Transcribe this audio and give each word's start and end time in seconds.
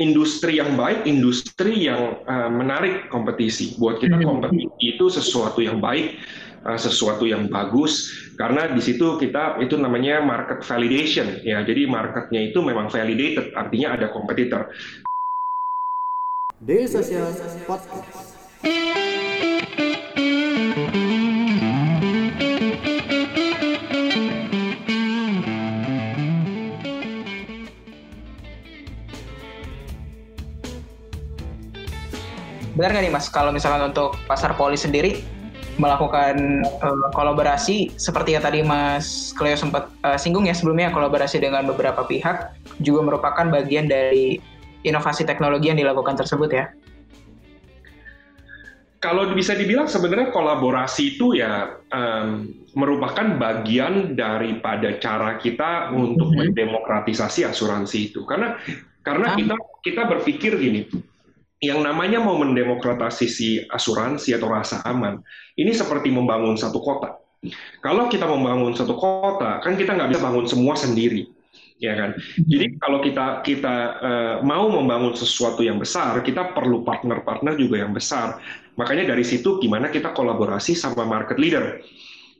industri 0.00 0.56
yang 0.56 0.74
baik, 0.74 1.04
industri 1.04 1.86
yang 1.86 2.18
uh, 2.24 2.48
menarik 2.48 3.12
kompetisi. 3.12 3.76
Buat 3.76 4.00
kita 4.00 4.16
kompetisi 4.24 4.96
itu 4.96 5.06
sesuatu 5.12 5.60
yang 5.60 5.78
baik, 5.78 6.16
uh, 6.64 6.80
sesuatu 6.80 7.28
yang 7.28 7.52
bagus, 7.52 8.08
karena 8.40 8.72
di 8.72 8.80
situ 8.80 9.20
kita 9.20 9.60
itu 9.60 9.76
namanya 9.76 10.24
market 10.24 10.64
validation 10.64 11.44
ya. 11.44 11.60
Jadi 11.62 11.84
marketnya 11.84 12.40
itu 12.48 12.64
memang 12.64 12.88
validated, 12.88 13.52
artinya 13.52 13.94
ada 14.00 14.08
kompetitor. 14.08 14.72
Daily 16.60 16.88
Social 16.88 17.28
Podcast. 17.68 18.99
Benar 32.80 32.96
nggak 32.96 33.04
nih 33.04 33.12
mas 33.12 33.28
kalau 33.28 33.52
misalkan 33.52 33.92
untuk 33.92 34.16
pasar 34.24 34.56
polis 34.56 34.88
sendiri 34.88 35.20
melakukan 35.76 36.64
uh, 36.80 37.08
kolaborasi 37.12 37.92
seperti 37.96 38.36
yang 38.36 38.44
tadi 38.44 38.60
Mas 38.60 39.32
Cleo 39.36 39.56
sempat 39.56 39.88
uh, 40.04 40.16
singgung 40.20 40.48
ya 40.48 40.56
sebelumnya 40.56 40.92
kolaborasi 40.92 41.40
dengan 41.40 41.68
beberapa 41.68 42.04
pihak 42.04 42.52
juga 42.80 43.00
merupakan 43.04 43.48
bagian 43.48 43.88
dari 43.88 44.36
inovasi 44.84 45.28
teknologi 45.28 45.72
yang 45.72 45.80
dilakukan 45.80 46.16
tersebut 46.16 46.50
ya. 46.52 46.64
Kalau 49.00 49.32
bisa 49.32 49.56
dibilang 49.56 49.88
sebenarnya 49.88 50.28
kolaborasi 50.28 51.16
itu 51.16 51.32
ya 51.32 51.80
um, 51.88 52.52
merupakan 52.76 53.40
bagian 53.40 54.12
daripada 54.12 55.00
cara 55.00 55.40
kita 55.40 55.96
untuk 55.96 56.28
mm 56.28 56.36
-hmm. 56.36 56.52
mendemokratisasi 56.52 57.48
asuransi 57.48 58.12
itu 58.12 58.28
karena 58.28 58.60
karena 59.00 59.32
ah. 59.32 59.36
kita 59.40 59.56
kita 59.80 60.02
berpikir 60.04 60.52
gini 60.60 60.84
yang 61.60 61.84
namanya 61.84 62.24
mau 62.24 62.40
mendemokratisasi 62.40 63.68
asuransi 63.68 64.32
atau 64.32 64.48
rasa 64.48 64.80
aman, 64.88 65.20
ini 65.60 65.76
seperti 65.76 66.08
membangun 66.08 66.56
satu 66.56 66.80
kota. 66.80 67.20
Kalau 67.84 68.08
kita 68.08 68.24
membangun 68.24 68.72
satu 68.72 68.96
kota, 68.96 69.60
kan 69.60 69.76
kita 69.76 69.92
nggak 69.92 70.12
bisa 70.12 70.24
bangun 70.24 70.48
semua 70.48 70.76
sendiri, 70.76 71.28
ya 71.76 71.96
kan? 71.96 72.16
Jadi 72.48 72.80
kalau 72.80 73.04
kita 73.04 73.44
kita 73.44 73.76
uh, 74.00 74.36
mau 74.40 74.72
membangun 74.72 75.12
sesuatu 75.12 75.60
yang 75.60 75.76
besar, 75.76 76.20
kita 76.24 76.56
perlu 76.56 76.80
partner-partner 76.80 77.56
juga 77.60 77.84
yang 77.84 77.92
besar. 77.92 78.40
Makanya 78.80 79.12
dari 79.12 79.24
situ 79.24 79.60
gimana 79.60 79.92
kita 79.92 80.16
kolaborasi 80.16 80.72
sama 80.72 81.04
market 81.04 81.36
leader, 81.36 81.80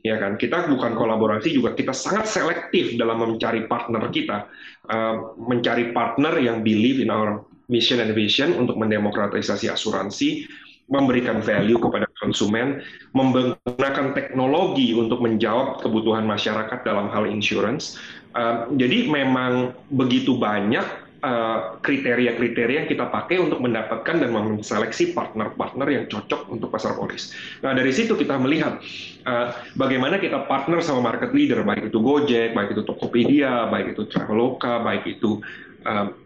ya 0.01 0.17
kan? 0.17 0.37
Kita 0.37 0.65
bukan 0.65 0.97
kolaborasi 0.97 1.53
juga, 1.53 1.77
kita 1.77 1.93
sangat 1.93 2.25
selektif 2.25 2.97
dalam 2.97 3.21
mencari 3.21 3.69
partner 3.69 4.05
kita, 4.09 4.49
uh, 4.89 5.37
mencari 5.37 5.93
partner 5.93 6.41
yang 6.41 6.65
believe 6.65 7.01
in 7.01 7.13
our 7.13 7.45
mission 7.71 8.03
and 8.03 8.11
vision 8.11 8.51
untuk 8.59 8.75
mendemokratisasi 8.75 9.71
asuransi, 9.71 10.45
memberikan 10.91 11.39
value 11.39 11.79
kepada 11.79 12.05
konsumen, 12.19 12.83
menggunakan 13.15 14.11
teknologi 14.11 14.91
untuk 14.91 15.23
menjawab 15.23 15.79
kebutuhan 15.79 16.27
masyarakat 16.27 16.83
dalam 16.83 17.07
hal 17.07 17.23
insurance. 17.23 17.95
Uh, 18.35 18.67
jadi 18.75 19.07
memang 19.07 19.75
begitu 19.91 20.35
banyak 20.35 20.83
eh, 21.21 21.59
kriteria-kriteria 21.85 22.65
uh, 22.65 22.79
yang 22.81 22.87
kita 22.89 23.05
pakai 23.13 23.37
untuk 23.37 23.61
mendapatkan 23.61 24.25
dan 24.25 24.33
menseleksi 24.33 25.13
partner-partner 25.13 25.87
yang 25.87 26.05
cocok 26.09 26.49
untuk 26.49 26.73
pasar 26.73 26.97
polis. 26.97 27.29
Nah 27.61 27.77
dari 27.77 27.93
situ 27.93 28.17
kita 28.17 28.41
melihat 28.41 28.81
uh, 29.29 29.53
bagaimana 29.77 30.17
kita 30.17 30.49
partner 30.49 30.81
sama 30.81 31.13
market 31.13 31.29
leader, 31.35 31.61
baik 31.61 31.93
itu 31.93 31.99
Gojek, 32.01 32.57
baik 32.57 32.73
itu 32.73 32.81
Tokopedia, 32.81 33.69
baik 33.69 33.93
itu 33.93 34.09
Traveloka, 34.09 34.81
baik 34.81 35.05
itu 35.19 35.43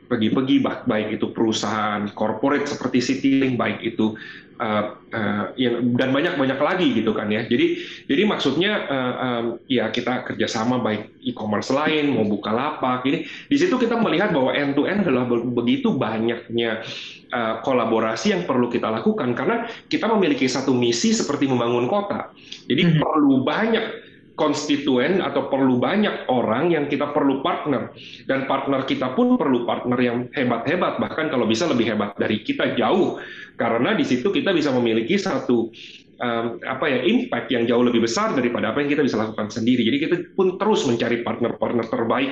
pergi-pergi 0.05 0.61
baik 0.61 1.17
itu 1.17 1.33
perusahaan 1.33 2.05
corporate 2.13 2.69
seperti 2.69 3.01
Citylink 3.01 3.57
baik 3.57 3.81
itu 3.81 4.13
uh, 4.59 4.95
uh, 5.11 5.45
yang 5.59 5.95
dan 5.95 6.13
banyak 6.15 6.37
banyak 6.39 6.59
lagi 6.59 6.87
gitu 6.95 7.11
kan 7.11 7.27
ya. 7.31 7.43
Jadi 7.47 7.81
jadi 8.07 8.23
maksudnya 8.27 8.71
uh, 8.87 9.13
um, 9.15 9.45
ya 9.67 9.89
kita 9.91 10.27
kerjasama 10.27 10.79
baik 10.79 11.15
e-commerce 11.25 11.71
lain 11.73 12.15
mau 12.15 12.25
buka 12.27 12.51
lapak 12.53 13.07
ini. 13.09 13.25
Di 13.49 13.57
situ 13.57 13.75
kita 13.75 13.97
melihat 13.99 14.31
bahwa 14.31 14.55
end 14.55 14.77
to 14.77 14.87
end 14.87 15.03
adalah 15.03 15.27
begitu 15.27 15.95
banyaknya 15.95 16.85
uh, 17.33 17.59
kolaborasi 17.65 18.35
yang 18.35 18.43
perlu 18.47 18.71
kita 18.71 18.87
lakukan. 18.91 19.35
Karena 19.35 19.67
kita 19.89 20.07
memiliki 20.11 20.47
satu 20.47 20.71
misi 20.71 21.11
seperti 21.11 21.49
membangun 21.49 21.89
kota. 21.89 22.31
Jadi 22.69 22.83
hmm. 22.85 22.95
perlu 23.01 23.43
banyak 23.43 24.04
konstituen 24.35 25.23
atau 25.23 25.47
perlu 25.47 25.79
banyak 25.79 26.27
orang 26.27 26.71
yang 26.71 26.85
kita 26.91 27.11
perlu 27.15 27.39
partner. 27.39 27.91
Dan 28.27 28.45
partner 28.45 28.83
kita 28.83 29.15
pun 29.15 29.39
perlu 29.39 29.63
partner 29.63 29.99
yang 29.99 30.17
hebat-hebat 30.35 30.99
bahkan 30.99 31.31
kalau 31.31 31.47
bisa 31.47 31.65
lebih 31.67 31.95
hebat 31.95 32.15
dari 32.19 32.43
kita 32.43 32.75
jauh. 32.75 33.17
Karena 33.55 33.95
di 33.95 34.03
situ 34.03 34.29
kita 34.29 34.51
bisa 34.51 34.75
memiliki 34.75 35.15
satu 35.15 35.71
um, 36.19 36.45
apa 36.67 36.85
ya 36.91 36.99
impact 37.07 37.47
yang 37.51 37.63
jauh 37.63 37.83
lebih 37.83 38.03
besar 38.03 38.35
daripada 38.35 38.75
apa 38.75 38.83
yang 38.83 38.91
kita 38.91 39.03
bisa 39.03 39.19
lakukan 39.19 39.47
sendiri. 39.47 39.87
Jadi 39.87 39.97
kita 39.97 40.15
pun 40.35 40.59
terus 40.59 40.83
mencari 40.83 41.23
partner-partner 41.23 41.85
terbaik 41.87 42.31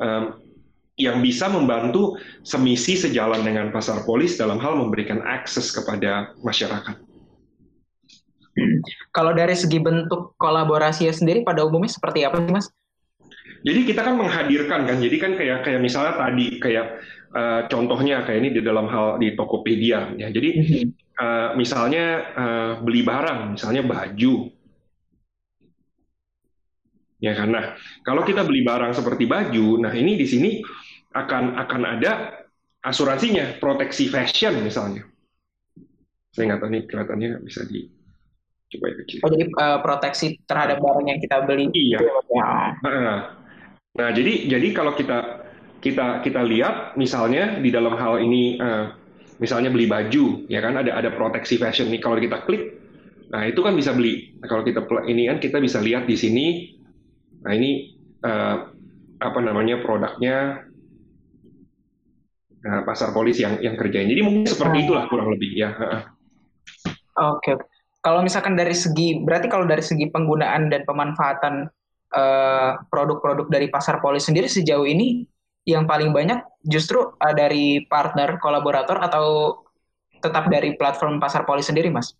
um, 0.00 0.40
yang 0.94 1.18
bisa 1.18 1.50
membantu 1.50 2.14
semisi 2.46 2.94
sejalan 2.94 3.42
dengan 3.42 3.74
pasar 3.74 4.06
polis 4.06 4.38
dalam 4.38 4.62
hal 4.62 4.78
memberikan 4.78 5.20
akses 5.26 5.74
kepada 5.74 6.32
masyarakat. 6.40 7.13
Kalau 9.14 9.30
dari 9.30 9.54
segi 9.54 9.78
bentuk 9.78 10.34
kolaborasinya 10.42 11.14
sendiri 11.14 11.46
pada 11.46 11.62
umumnya 11.62 11.94
seperti 11.94 12.26
apa 12.26 12.42
sih, 12.42 12.50
Mas? 12.50 12.66
Jadi 13.62 13.80
kita 13.86 14.02
kan 14.02 14.18
menghadirkan 14.18 14.84
kan, 14.84 14.98
jadi 14.98 15.16
kan 15.22 15.32
kayak 15.38 15.64
kayak 15.64 15.80
misalnya 15.80 16.18
tadi 16.18 16.58
kayak 16.60 17.00
uh, 17.32 17.64
contohnya 17.70 18.26
kayak 18.26 18.44
ini 18.44 18.50
di 18.58 18.60
dalam 18.60 18.90
hal 18.90 19.16
di 19.22 19.32
Tokopedia 19.32 20.12
ya. 20.18 20.28
Jadi 20.28 20.50
uh, 21.16 21.56
misalnya 21.56 22.04
uh, 22.34 22.72
beli 22.82 23.00
barang, 23.06 23.56
misalnya 23.56 23.86
baju, 23.86 24.52
ya 27.22 27.32
karena 27.32 27.72
kalau 28.04 28.26
kita 28.26 28.44
beli 28.44 28.66
barang 28.66 28.92
seperti 28.92 29.24
baju, 29.24 29.80
nah 29.80 29.94
ini 29.94 30.18
di 30.18 30.26
sini 30.28 30.50
akan 31.14 31.56
akan 31.56 31.82
ada 31.86 32.44
asuransinya, 32.84 33.62
proteksi 33.62 34.12
fashion 34.12 34.60
misalnya. 34.60 35.08
Saya 36.34 36.50
nggak 36.50 36.60
tahu 36.66 36.70
nih 36.74 36.82
kelihatannya 36.90 37.30
bisa 37.46 37.62
di 37.64 37.93
coba 38.78 38.86
kecil. 39.04 39.18
Oh 39.22 39.30
jadi 39.30 39.44
uh, 39.54 39.78
proteksi 39.80 40.26
terhadap 40.44 40.82
barang 40.82 41.06
yang 41.06 41.18
kita 41.22 41.36
beli. 41.46 41.70
Iya. 41.72 41.98
Ya. 42.02 42.50
Nah, 42.82 43.18
nah 43.94 44.08
jadi 44.10 44.50
jadi 44.50 44.68
kalau 44.74 44.92
kita 44.98 45.44
kita 45.84 46.24
kita 46.24 46.40
lihat 46.40 46.96
misalnya 46.96 47.60
di 47.60 47.68
dalam 47.68 47.92
hal 48.00 48.16
ini 48.24 48.56
uh, 48.56 49.04
misalnya 49.36 49.68
beli 49.68 49.84
baju 49.84 50.48
ya 50.48 50.64
kan 50.64 50.80
ada 50.80 50.96
ada 50.96 51.10
proteksi 51.12 51.60
fashion 51.60 51.92
nih 51.92 52.00
kalau 52.00 52.16
kita 52.16 52.40
klik 52.48 52.80
nah 53.28 53.44
itu 53.44 53.60
kan 53.60 53.76
bisa 53.76 53.92
beli 53.92 54.32
nah, 54.40 54.48
kalau 54.48 54.64
kita 54.64 54.80
ini 55.04 55.28
kan 55.28 55.38
kita 55.42 55.60
bisa 55.60 55.84
lihat 55.84 56.08
di 56.08 56.16
sini 56.16 56.46
nah 57.44 57.52
ini 57.52 57.92
uh, 58.24 58.56
apa 59.20 59.38
namanya 59.44 59.82
produknya 59.84 60.64
nah, 62.64 62.80
pasar 62.88 63.12
polis 63.12 63.36
yang 63.36 63.60
yang 63.60 63.76
kerjain 63.76 64.08
jadi 64.08 64.22
mungkin 64.24 64.48
seperti 64.48 64.76
oh. 64.80 64.84
itulah 64.88 65.04
kurang 65.12 65.28
lebih 65.34 65.50
ya 65.52 65.70
oke 67.18 67.42
okay. 67.42 67.54
Kalau 68.04 68.20
misalkan 68.20 68.52
dari 68.52 68.76
segi, 68.76 69.24
berarti 69.24 69.48
kalau 69.48 69.64
dari 69.64 69.80
segi 69.80 70.12
penggunaan 70.12 70.68
dan 70.68 70.84
pemanfaatan 70.84 71.64
eh, 72.12 72.70
produk-produk 72.92 73.48
dari 73.48 73.72
pasar 73.72 74.04
polis 74.04 74.28
sendiri 74.28 74.44
sejauh 74.44 74.84
ini 74.84 75.24
yang 75.64 75.88
paling 75.88 76.12
banyak 76.12 76.44
justru 76.68 77.00
uh, 77.00 77.34
dari 77.34 77.84
partner 77.88 78.36
kolaborator 78.36 79.00
atau 79.00 79.58
tetap 80.20 80.48
dari 80.48 80.76
platform 80.76 81.20
pasar 81.20 81.48
polis 81.48 81.68
sendiri, 81.68 81.88
Mas? 81.88 82.16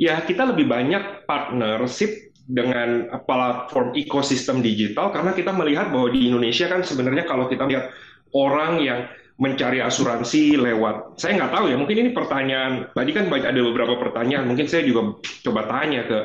Ya, 0.00 0.20
kita 0.24 0.48
lebih 0.48 0.68
banyak 0.68 1.28
partnership 1.28 2.32
dengan 2.48 3.08
platform 3.28 3.92
ekosistem 3.96 4.60
digital 4.64 5.12
karena 5.12 5.32
kita 5.36 5.52
melihat 5.52 5.92
bahwa 5.92 6.12
di 6.12 6.28
Indonesia 6.32 6.68
kan 6.68 6.84
sebenarnya 6.84 7.28
kalau 7.28 7.48
kita 7.48 7.64
lihat 7.68 7.92
orang 8.32 8.80
yang 8.80 9.08
mencari 9.42 9.82
asuransi 9.82 10.54
lewat 10.54 11.18
saya 11.18 11.34
nggak 11.34 11.50
tahu 11.50 11.66
ya 11.66 11.74
mungkin 11.74 11.98
ini 11.98 12.10
pertanyaan 12.14 12.94
tadi 12.94 13.10
kan 13.10 13.26
ada 13.26 13.60
beberapa 13.66 13.98
pertanyaan 13.98 14.46
mungkin 14.46 14.70
saya 14.70 14.86
juga 14.86 15.18
coba 15.42 15.66
tanya 15.66 16.06
ke 16.06 16.18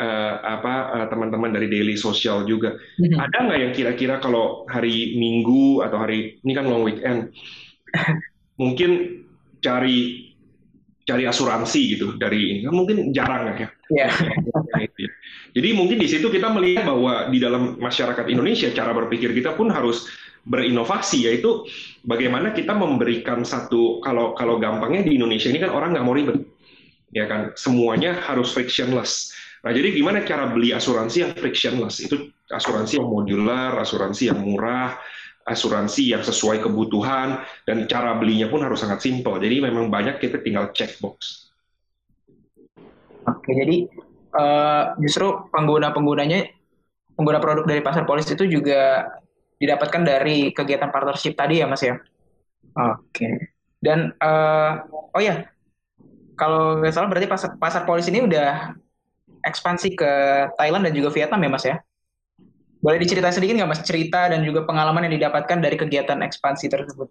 uh, 0.00 0.34
apa 0.40 0.74
uh, 0.96 1.06
teman-teman 1.12 1.52
dari 1.52 1.68
daily 1.68 2.00
social 2.00 2.48
juga 2.48 2.72
mm-hmm. 2.72 3.20
ada 3.20 3.36
nggak 3.44 3.58
yang 3.60 3.72
kira-kira 3.76 4.16
kalau 4.16 4.64
hari 4.64 5.20
minggu 5.20 5.84
atau 5.84 6.00
hari 6.00 6.40
ini 6.40 6.52
kan 6.56 6.64
long 6.64 6.88
weekend 6.88 7.36
mungkin 8.62 9.20
cari 9.60 10.32
cari 11.04 11.24
asuransi 11.28 12.00
gitu 12.00 12.16
dari 12.16 12.40
ini 12.56 12.60
kan 12.64 12.72
mungkin 12.72 12.96
jarang 13.12 13.52
ya 13.60 13.68
yeah. 13.92 14.12
jadi 15.56 15.68
mungkin 15.76 16.00
di 16.00 16.08
situ 16.08 16.32
kita 16.32 16.48
melihat 16.48 16.88
bahwa 16.88 17.28
di 17.28 17.44
dalam 17.44 17.76
masyarakat 17.76 18.24
Indonesia 18.32 18.72
cara 18.72 18.96
berpikir 18.96 19.36
kita 19.36 19.52
pun 19.52 19.68
harus 19.68 20.08
berinovasi 20.48 21.28
yaitu 21.28 21.68
bagaimana 22.08 22.56
kita 22.56 22.72
memberikan 22.72 23.44
satu 23.44 24.00
kalau 24.00 24.32
kalau 24.32 24.56
gampangnya 24.56 25.04
di 25.04 25.20
Indonesia 25.20 25.52
ini 25.52 25.60
kan 25.60 25.70
orang 25.70 25.92
nggak 25.92 26.06
mau 26.08 26.16
ribet 26.16 26.40
ya 27.12 27.28
kan 27.28 27.52
semuanya 27.54 28.16
harus 28.24 28.50
frictionless 28.56 29.32
nah 29.60 29.70
jadi 29.70 29.92
gimana 29.92 30.24
cara 30.24 30.48
beli 30.48 30.72
asuransi 30.72 31.28
yang 31.28 31.32
frictionless 31.36 32.00
itu 32.00 32.32
asuransi 32.48 32.96
yang 32.96 33.08
modular 33.12 33.76
asuransi 33.76 34.32
yang 34.32 34.40
murah 34.40 34.96
asuransi 35.48 36.12
yang 36.12 36.20
sesuai 36.20 36.60
kebutuhan 36.60 37.40
dan 37.64 37.88
cara 37.88 38.14
belinya 38.20 38.52
pun 38.52 38.60
harus 38.60 38.84
sangat 38.84 39.00
simpel. 39.00 39.40
Jadi 39.40 39.64
memang 39.64 39.88
banyak 39.88 40.20
kita 40.20 40.44
tinggal 40.44 40.70
checkbox. 40.76 41.48
Oke, 43.24 43.50
jadi 43.52 43.88
uh, 44.36 44.96
justru 45.00 45.48
pengguna-penggunanya 45.52 46.52
pengguna 47.16 47.40
produk 47.42 47.64
dari 47.66 47.80
pasar 47.80 48.04
polis 48.04 48.28
itu 48.28 48.44
juga 48.46 49.08
didapatkan 49.58 50.02
dari 50.06 50.54
kegiatan 50.54 50.90
partnership 50.90 51.34
tadi 51.34 51.60
ya, 51.60 51.66
Mas 51.66 51.82
ya. 51.82 51.98
Oke. 52.74 53.54
Dan 53.78 54.14
uh, 54.22 54.82
oh 55.14 55.22
ya, 55.22 55.46
kalau 56.38 56.78
nggak 56.78 56.94
salah 56.94 57.10
berarti 57.10 57.26
pasar 57.30 57.50
pasar 57.58 57.82
polis 57.86 58.06
ini 58.10 58.22
udah 58.26 58.74
ekspansi 59.42 59.94
ke 59.98 60.12
Thailand 60.58 60.86
dan 60.86 60.94
juga 60.94 61.10
Vietnam 61.14 61.42
ya, 61.42 61.50
Mas 61.50 61.64
ya? 61.66 61.76
Boleh 62.78 63.02
diceritain 63.02 63.34
sedikit 63.34 63.58
nggak 63.58 63.70
Mas 63.70 63.82
cerita 63.82 64.30
dan 64.30 64.46
juga 64.46 64.62
pengalaman 64.62 65.10
yang 65.10 65.18
didapatkan 65.18 65.58
dari 65.58 65.74
kegiatan 65.74 66.18
ekspansi 66.22 66.70
tersebut? 66.70 67.10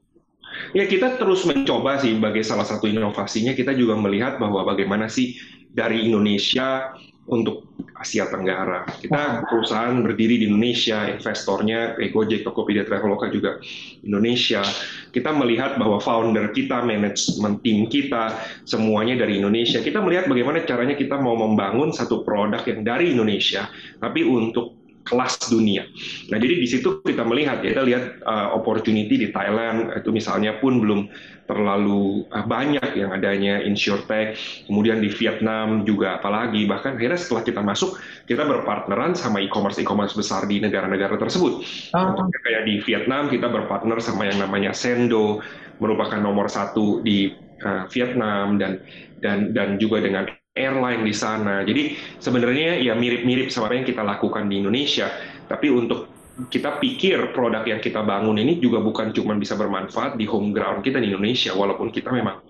Ya 0.71 0.87
kita 0.87 1.19
terus 1.19 1.43
mencoba 1.43 1.99
sih 2.01 2.17
sebagai 2.17 2.41
salah 2.41 2.65
satu 2.65 2.89
inovasinya 2.89 3.53
kita 3.53 3.75
juga 3.75 3.93
melihat 3.99 4.39
bahwa 4.41 4.63
bagaimana 4.63 5.11
sih 5.11 5.37
dari 5.69 6.07
Indonesia 6.07 6.95
untuk 7.27 7.67
Asia 7.97 8.29
Tenggara. 8.29 8.85
Kita 8.87 9.43
perusahaan 9.49 9.97
berdiri 9.99 10.37
di 10.39 10.45
Indonesia, 10.47 11.09
investornya 11.09 11.97
kayak 11.97 12.11
Gojek, 12.13 12.41
Tokopedia, 12.45 12.85
Traveloka 12.85 13.27
juga 13.33 13.57
Indonesia. 14.05 14.61
Kita 15.09 15.33
melihat 15.33 15.81
bahwa 15.81 15.97
founder 15.97 16.53
kita, 16.53 16.85
manajemen 16.85 17.57
tim 17.65 17.89
kita, 17.89 18.37
semuanya 18.63 19.17
dari 19.17 19.41
Indonesia. 19.41 19.81
Kita 19.81 19.99
melihat 19.99 20.29
bagaimana 20.29 20.61
caranya 20.63 20.93
kita 20.93 21.17
mau 21.17 21.35
membangun 21.35 21.89
satu 21.89 22.21
produk 22.21 22.61
yang 22.69 22.85
dari 22.85 23.17
Indonesia, 23.17 23.65
tapi 23.97 24.21
untuk 24.23 24.76
kelas 25.07 25.47
dunia. 25.47 25.87
Nah, 26.27 26.37
jadi 26.37 26.59
di 26.59 26.67
situ 26.67 26.99
kita 26.99 27.23
melihat 27.23 27.63
ya, 27.63 27.71
kita 27.71 27.83
lihat 27.87 28.03
uh, 28.27 28.51
opportunity 28.53 29.15
di 29.15 29.27
Thailand 29.31 29.95
itu 29.95 30.11
misalnya 30.11 30.59
pun 30.59 30.83
belum 30.83 31.07
terlalu 31.47 32.27
uh, 32.29 32.43
banyak 32.43 32.99
yang 32.99 33.15
adanya 33.15 33.63
insurtech. 33.63 34.35
Kemudian 34.67 34.99
di 34.99 35.07
Vietnam 35.07 35.87
juga 35.87 36.19
apalagi 36.19 36.67
bahkan 36.67 36.99
akhirnya 36.99 37.15
setelah 37.15 37.43
kita 37.47 37.61
masuk 37.63 37.95
kita 38.27 38.43
berpartneran 38.43 39.15
sama 39.15 39.39
e-commerce 39.39 39.79
e-commerce 39.79 40.13
besar 40.13 40.43
di 40.45 40.59
negara-negara 40.59 41.15
tersebut. 41.15 41.63
Oh. 41.95 41.99
Contohnya 42.03 42.39
kayak 42.43 42.63
di 42.67 42.83
Vietnam 42.83 43.31
kita 43.31 43.47
berpartner 43.47 44.03
sama 44.03 44.27
yang 44.27 44.43
namanya 44.43 44.75
Sendo 44.75 45.39
merupakan 45.79 46.19
nomor 46.19 46.51
satu 46.51 46.99
di 47.01 47.31
uh, 47.63 47.87
Vietnam 47.89 48.59
dan 48.59 48.83
dan 49.23 49.55
dan 49.55 49.81
juga 49.81 50.03
dengan 50.03 50.29
airline 50.57 51.05
di 51.05 51.13
sana. 51.13 51.61
Jadi 51.61 51.93
sebenarnya 52.17 52.81
ya 52.81 52.97
mirip-mirip 52.97 53.53
sama 53.53 53.71
yang 53.77 53.85
kita 53.85 54.01
lakukan 54.01 54.49
di 54.49 54.65
Indonesia. 54.65 55.13
Tapi 55.45 55.69
untuk 55.69 56.09
kita 56.49 56.77
pikir 56.77 57.33
produk 57.33 57.65
yang 57.65 57.81
kita 57.81 58.05
bangun 58.05 58.37
ini 58.37 58.61
juga 58.61 58.77
bukan 58.77 59.09
cuma 59.09 59.33
bisa 59.33 59.57
bermanfaat 59.57 60.21
di 60.21 60.29
home 60.29 60.53
ground 60.53 60.85
kita 60.85 61.01
di 61.01 61.09
Indonesia, 61.09 61.57
walaupun 61.57 61.89
kita 61.89 62.13
memang 62.13 62.45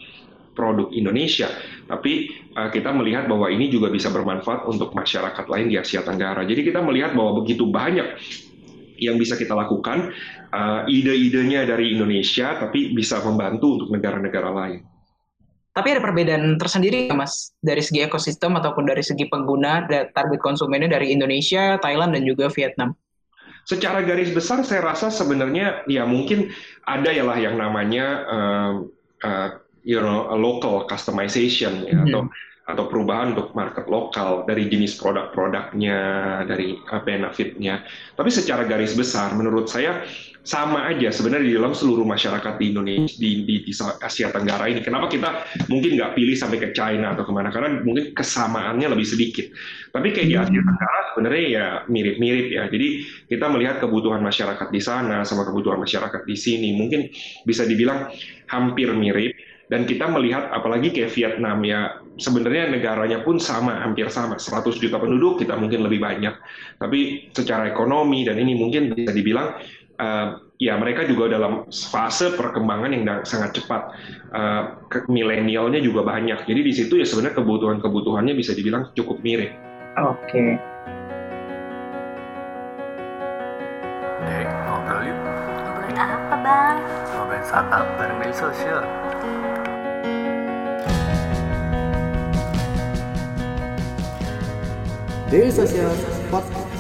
produk 0.51 0.89
Indonesia, 0.91 1.47
tapi 1.85 2.33
uh, 2.57 2.67
kita 2.73 2.89
melihat 2.89 3.29
bahwa 3.29 3.47
ini 3.47 3.69
juga 3.69 3.93
bisa 3.93 4.09
bermanfaat 4.09 4.65
untuk 4.65 4.91
masyarakat 4.91 5.45
lain 5.45 5.69
di 5.69 5.77
Asia 5.77 6.01
Tenggara. 6.01 6.43
Jadi 6.43 6.65
kita 6.65 6.81
melihat 6.81 7.13
bahwa 7.13 7.45
begitu 7.45 7.69
banyak 7.69 8.17
yang 8.97 9.21
bisa 9.21 9.37
kita 9.37 9.53
lakukan, 9.53 10.09
uh, 10.49 10.81
ide-idenya 10.89 11.69
dari 11.69 11.93
Indonesia, 11.93 12.57
tapi 12.57 12.91
bisa 12.91 13.21
membantu 13.21 13.77
untuk 13.77 13.89
negara-negara 13.93 14.49
lain. 14.49 14.96
Tapi 15.77 15.93
ada 15.93 16.01
perbedaan 16.01 16.57
tersendiri 16.57 17.05
ya 17.05 17.13
Mas 17.13 17.53
dari 17.61 17.85
segi 17.85 18.01
ekosistem 18.01 18.57
ataupun 18.57 18.89
dari 18.89 19.05
segi 19.05 19.29
pengguna 19.29 19.85
target 19.85 20.41
konsumennya 20.41 20.97
dari 20.97 21.13
Indonesia, 21.13 21.77
Thailand 21.77 22.17
dan 22.17 22.25
juga 22.25 22.49
Vietnam. 22.49 22.97
Secara 23.69 24.01
garis 24.01 24.33
besar 24.33 24.65
saya 24.65 24.81
rasa 24.81 25.13
sebenarnya 25.13 25.85
ya 25.85 26.01
mungkin 26.09 26.49
ada 26.89 27.13
ya 27.13 27.21
lah 27.21 27.37
yang 27.37 27.61
namanya 27.61 28.05
uh, 28.25 28.73
uh, 29.21 29.49
you 29.85 30.01
know 30.01 30.25
local 30.33 30.89
customization 30.89 31.85
ya, 31.85 31.93
mm 31.93 32.01
-hmm. 32.01 32.09
atau 32.09 32.21
atau 32.67 32.83
perubahan 32.91 33.37
untuk 33.37 33.55
market 33.55 33.87
lokal 33.87 34.43
dari 34.43 34.67
jenis 34.67 34.99
produk-produknya, 34.99 35.99
dari 36.43 36.75
benefitnya. 37.05 37.87
Tapi 38.17 38.27
secara 38.27 38.67
garis 38.67 38.91
besar, 38.91 39.31
menurut 39.31 39.71
saya 39.71 40.03
sama 40.47 40.87
aja 40.87 41.11
sebenarnya 41.11 41.51
di 41.51 41.55
dalam 41.59 41.75
seluruh 41.75 42.07
masyarakat 42.07 42.55
di 42.55 42.71
Indonesia 42.71 43.19
di, 43.19 43.43
di, 43.43 43.55
di 43.67 43.73
Asia 43.75 44.31
Tenggara 44.31 44.71
ini. 44.71 44.79
Kenapa 44.79 45.11
kita 45.11 45.43
mungkin 45.67 45.99
nggak 45.99 46.15
pilih 46.15 46.39
sampai 46.39 46.63
ke 46.63 46.71
China 46.71 47.11
atau 47.11 47.27
ke 47.27 47.35
mana? 47.35 47.51
Karena 47.51 47.83
mungkin 47.83 48.15
kesamaannya 48.15 48.87
lebih 48.95 49.03
sedikit. 49.03 49.51
Tapi 49.91 50.15
kayak 50.15 50.27
di 50.31 50.35
Asia 50.39 50.61
Tenggara 50.63 50.99
sebenarnya 51.11 51.43
ya 51.51 51.65
mirip-mirip 51.91 52.47
ya. 52.47 52.63
Jadi 52.71 52.87
kita 53.27 53.51
melihat 53.51 53.83
kebutuhan 53.83 54.23
masyarakat 54.23 54.71
di 54.71 54.79
sana 54.79 55.27
sama 55.27 55.43
kebutuhan 55.43 55.83
masyarakat 55.83 56.23
di 56.23 56.37
sini 56.39 56.79
mungkin 56.79 57.11
bisa 57.43 57.67
dibilang 57.67 58.07
hampir 58.47 58.87
mirip. 58.95 59.35
Dan 59.67 59.83
kita 59.83 60.07
melihat 60.07 60.47
apalagi 60.55 60.95
kayak 60.95 61.11
Vietnam 61.11 61.59
ya 61.67 61.99
sebenarnya 62.15 62.71
negaranya 62.71 63.19
pun 63.21 63.37
sama 63.37 63.83
hampir 63.83 64.09
sama 64.09 64.39
100 64.39 64.79
juta 64.79 64.95
penduduk 64.95 65.43
kita 65.43 65.59
mungkin 65.59 65.83
lebih 65.85 65.99
banyak. 65.99 66.39
Tapi 66.79 67.29
secara 67.35 67.67
ekonomi 67.67 68.23
dan 68.23 68.39
ini 68.39 68.55
mungkin 68.55 68.95
bisa 68.95 69.11
dibilang 69.11 69.59
uh, 70.01 70.27
ya 70.57 70.73
mereka 70.77 71.05
juga 71.05 71.29
dalam 71.29 71.69
fase 71.69 72.33
perkembangan 72.33 72.89
yang 72.93 73.05
sangat 73.25 73.61
cepat. 73.61 73.93
Uh, 74.33 74.63
milenialnya 75.09 75.81
juga 75.81 76.05
banyak. 76.05 76.45
Jadi 76.45 76.61
di 76.61 76.73
situ 76.73 76.97
ya 77.01 77.05
sebenarnya 77.05 77.37
kebutuhan-kebutuhannya 77.41 78.33
bisa 78.37 78.53
dibilang 78.53 78.89
cukup 78.93 79.21
mirip. 79.21 79.53
Oke. 79.97 80.29
Okay. 80.29 80.49
Dek, 84.25 84.47
ngobrol 84.65 85.01
yuk. 85.09 85.17
Ngobrolin 85.65 85.97
apa, 85.97 86.35
Bang? 86.41 86.77
Ngobrolin 87.13 87.43
startup 87.45 87.85
bareng 87.97 88.17
media 88.21 88.37
sosial. 88.37 88.81
Daily 95.27 95.51
Social 95.51 95.91
Podcast 96.31 96.71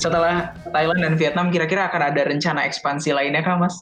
setelah 0.00 0.56
Thailand 0.74 1.00
dan 1.06 1.14
Vietnam 1.14 1.54
kira-kira 1.54 1.86
akan 1.86 2.10
ada 2.10 2.26
rencana 2.26 2.66
ekspansi 2.66 3.14
lainnya 3.14 3.46
kah 3.46 3.54
Mas? 3.54 3.78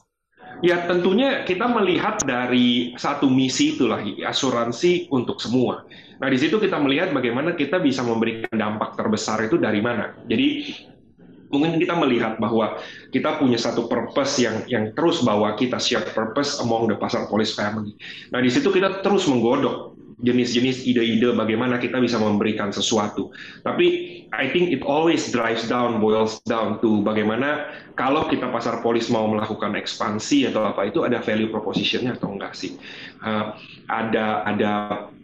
Ya 0.61 0.85
tentunya 0.87 1.43
kita 1.43 1.65
melihat 1.67 2.21
dari 2.23 2.95
satu 2.95 3.27
misi 3.27 3.75
itulah 3.75 3.99
asuransi 4.23 5.11
untuk 5.11 5.41
semua. 5.41 5.83
Nah 6.23 6.31
di 6.31 6.39
situ 6.39 6.55
kita 6.55 6.79
melihat 6.79 7.11
bagaimana 7.11 7.57
kita 7.57 7.83
bisa 7.83 7.99
memberikan 8.05 8.53
dampak 8.53 8.95
terbesar 8.95 9.43
itu 9.43 9.59
dari 9.59 9.83
mana. 9.83 10.15
Jadi 10.23 10.71
mungkin 11.53 11.77
kita 11.77 11.93
melihat 11.99 12.41
bahwa 12.41 12.81
kita 13.13 13.37
punya 13.37 13.61
satu 13.61 13.85
purpose 13.85 14.41
yang 14.41 14.65
yang 14.65 14.89
terus 14.97 15.21
bawa 15.21 15.53
kita 15.53 15.77
share 15.77 16.07
purpose 16.15 16.57
among 16.63 16.89
the 16.89 16.97
pasar 16.97 17.29
police 17.29 17.53
family. 17.53 17.93
Nah 18.33 18.39
di 18.39 18.47
situ 18.47 18.73
kita 18.73 19.05
terus 19.05 19.29
menggodok 19.29 19.92
jenis-jenis 20.23 20.87
ide-ide 20.87 21.35
bagaimana 21.35 21.77
kita 21.77 21.99
bisa 21.99 22.15
memberikan 22.15 22.71
sesuatu. 22.71 23.29
Tapi 23.61 23.87
I 24.33 24.49
think 24.49 24.73
it 24.73 24.81
always 24.81 25.29
drives 25.29 25.67
down, 25.67 25.99
boils 25.99 26.41
down 26.47 26.79
to 26.81 27.03
bagaimana 27.03 27.69
kalau 27.93 28.25
kita 28.31 28.49
pasar 28.49 28.81
polis 28.81 29.11
mau 29.11 29.27
melakukan 29.29 29.77
ekspansi 29.77 30.49
atau 30.49 30.65
apa 30.65 30.89
itu 30.89 31.03
ada 31.05 31.21
value 31.21 31.51
propositionnya 31.51 32.17
atau 32.17 32.33
enggak 32.33 32.55
sih? 32.55 32.79
Uh, 33.21 33.53
ada 33.91 34.47
ada 34.47 34.71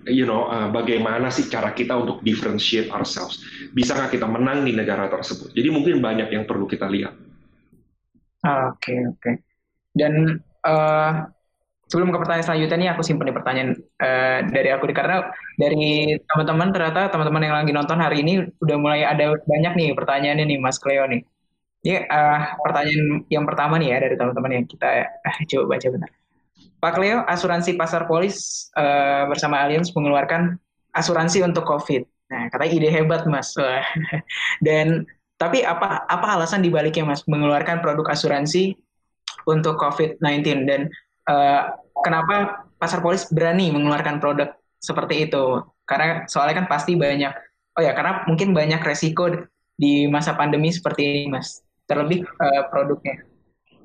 you 0.05 0.27
know 0.27 0.45
uh, 0.51 0.67
bagaimana 0.69 1.31
sih 1.31 1.47
cara 1.47 1.71
kita 1.71 1.95
untuk 1.95 2.21
differentiate 2.21 2.91
ourselves? 2.91 3.41
Bisa 3.71 3.95
nggak 3.95 4.19
kita 4.19 4.27
menang 4.27 4.67
di 4.67 4.75
negara 4.75 5.07
tersebut? 5.07 5.55
Jadi 5.55 5.67
mungkin 5.71 6.03
banyak 6.03 6.29
yang 6.29 6.43
perlu 6.43 6.67
kita 6.67 6.85
lihat. 6.91 7.15
Oke 8.43 8.93
okay, 8.93 8.99
oke. 9.07 9.19
Okay. 9.23 9.35
Dan 9.95 10.43
uh, 10.67 11.27
sebelum 11.89 12.13
ke 12.13 12.17
pertanyaan 12.21 12.45
selanjutnya 12.45 12.77
nih 12.77 12.89
aku 12.93 13.01
simpan 13.01 13.27
di 13.27 13.35
pertanyaan 13.35 13.69
uh, 13.97 14.39
dari 14.45 14.69
aku 14.69 14.85
karena 14.93 15.33
dari 15.57 16.15
teman-teman 16.29 16.69
ternyata 16.69 17.09
teman-teman 17.09 17.41
yang 17.41 17.55
lagi 17.57 17.71
nonton 17.73 17.97
hari 17.97 18.21
ini 18.21 18.45
udah 18.61 18.77
mulai 18.77 19.01
ada 19.03 19.33
banyak 19.33 19.73
nih 19.73 19.89
pertanyaannya 19.97 20.45
nih 20.45 20.59
Mas 20.61 20.77
Cleo 20.77 21.09
nih. 21.09 21.25
Ini 21.79 22.05
uh, 22.05 22.59
pertanyaan 22.61 23.25
yang 23.33 23.43
pertama 23.49 23.81
nih 23.81 23.89
ya 23.89 23.97
dari 24.05 24.15
teman-teman 24.15 24.51
yang 24.61 24.65
kita 24.69 24.89
uh, 25.09 25.37
coba 25.49 25.65
baca 25.75 25.87
benar. 25.89 26.09
Pak 26.79 26.93
Cleo, 26.95 27.17
asuransi 27.27 27.75
pasar 27.75 28.07
polis 28.07 28.69
uh, 28.77 29.27
bersama 29.27 29.59
Allianz 29.59 29.91
mengeluarkan 29.91 30.55
asuransi 30.95 31.43
untuk 31.43 31.67
COVID. 31.67 32.07
Nah, 32.31 32.47
katanya 32.53 32.71
ide 32.71 32.89
hebat 32.93 33.27
Mas. 33.27 33.51
Dan 34.65 35.03
tapi 35.39 35.63
apa 35.63 36.03
apa 36.07 36.27
alasan 36.35 36.59
dibaliknya 36.59 37.07
Mas 37.07 37.23
mengeluarkan 37.25 37.79
produk 37.79 38.11
asuransi 38.11 38.75
untuk 39.47 39.79
COVID-19 39.79 40.67
dan 40.67 40.91
uh, 41.29 41.61
kenapa 42.01 42.65
pasar 42.81 43.05
polis 43.05 43.29
berani 43.29 43.69
mengeluarkan 43.69 44.17
produk 44.17 44.57
seperti 44.81 45.29
itu? 45.29 45.61
Karena 45.85 46.25
soalnya 46.25 46.65
kan 46.65 46.67
pasti 46.67 46.97
banyak, 46.97 47.33
oh 47.77 47.81
ya 47.85 47.93
karena 47.93 48.25
mungkin 48.25 48.57
banyak 48.57 48.81
resiko 48.81 49.29
di 49.77 50.09
masa 50.09 50.33
pandemi 50.33 50.73
seperti 50.73 51.01
ini, 51.05 51.23
Mas. 51.29 51.61
Terlebih 51.85 52.25
uh, 52.25 52.69
produknya. 52.69 53.25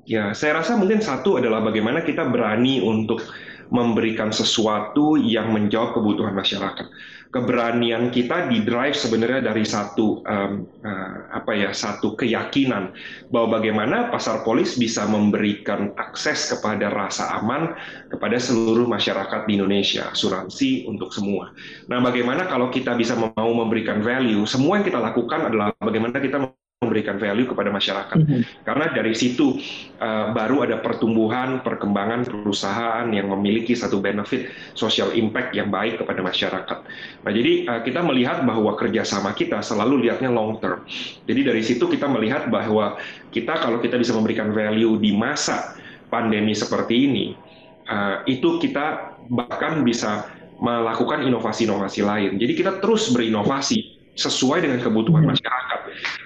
Ya, 0.05 0.37
saya 0.37 0.61
rasa 0.61 0.77
mungkin 0.77 1.01
satu 1.01 1.41
adalah 1.41 1.65
bagaimana 1.65 2.05
kita 2.05 2.29
berani 2.29 2.77
untuk 2.77 3.25
memberikan 3.73 4.29
sesuatu 4.29 5.17
yang 5.17 5.49
menjawab 5.49 5.97
kebutuhan 5.97 6.37
masyarakat. 6.37 6.85
Keberanian 7.29 8.09
kita 8.09 8.47
di 8.47 8.63
drive 8.63 8.95
sebenarnya 8.95 9.51
dari 9.51 9.67
satu 9.67 10.23
um, 10.23 10.65
uh, 10.85 11.17
apa 11.35 11.51
ya 11.51 11.71
satu 11.75 12.15
keyakinan 12.15 12.95
bahwa 13.29 13.59
bagaimana 13.59 14.07
pasar 14.09 14.41
polis 14.47 14.79
bisa 14.79 15.03
memberikan 15.05 15.91
akses 15.99 16.49
kepada 16.55 16.89
rasa 16.89 17.37
aman 17.41 17.75
kepada 18.07 18.39
seluruh 18.39 18.87
masyarakat 18.87 19.45
di 19.45 19.59
Indonesia, 19.59 20.09
asuransi 20.09 20.87
untuk 20.87 21.11
semua. 21.11 21.51
Nah, 21.91 21.99
bagaimana 21.99 22.47
kalau 22.47 22.71
kita 22.71 22.95
bisa 22.95 23.13
mau 23.19 23.51
memberikan 23.51 23.99
value, 23.99 24.47
semua 24.47 24.79
yang 24.79 24.85
kita 24.87 24.99
lakukan 24.99 25.51
adalah 25.51 25.75
bagaimana 25.81 26.17
kita 26.23 26.39
memberikan 26.85 27.17
value 27.17 27.49
kepada 27.49 27.73
masyarakat. 27.73 28.17
Mm 28.21 28.25
-hmm. 28.25 28.41
Karena 28.61 28.85
dari 28.93 29.13
situ 29.17 29.57
uh, 29.97 30.31
baru 30.31 30.63
ada 30.63 30.79
pertumbuhan, 30.79 31.65
perkembangan 31.65 32.29
perusahaan 32.29 33.07
yang 33.09 33.33
memiliki 33.33 33.73
satu 33.73 33.97
benefit 33.99 34.53
social 34.77 35.11
impact 35.17 35.57
yang 35.57 35.73
baik 35.73 35.99
kepada 35.99 36.21
masyarakat. 36.21 36.77
Nah, 37.25 37.31
jadi 37.33 37.53
uh, 37.65 37.81
kita 37.81 38.05
melihat 38.05 38.45
bahwa 38.45 38.77
kerjasama 38.77 39.33
kita 39.33 39.59
selalu 39.65 40.07
lihatnya 40.07 40.29
long 40.29 40.61
term. 40.61 40.85
Jadi 41.25 41.41
dari 41.41 41.61
situ 41.65 41.89
kita 41.89 42.05
melihat 42.05 42.47
bahwa 42.53 43.01
kita 43.33 43.57
kalau 43.57 43.81
kita 43.81 43.97
bisa 43.97 44.13
memberikan 44.13 44.53
value 44.53 45.01
di 45.01 45.11
masa 45.11 45.73
pandemi 46.13 46.53
seperti 46.53 47.09
ini, 47.09 47.25
uh, 47.89 48.21
itu 48.29 48.61
kita 48.61 49.17
bahkan 49.27 49.81
bisa 49.81 50.29
melakukan 50.61 51.25
inovasi-inovasi 51.27 52.01
lain. 52.05 52.31
Jadi 52.39 52.53
kita 52.55 52.79
terus 52.79 53.11
berinovasi 53.11 53.94
sesuai 54.15 54.63
dengan 54.63 54.79
kebutuhan 54.79 55.27
hmm. 55.27 55.31
masyarakat. 55.35 55.79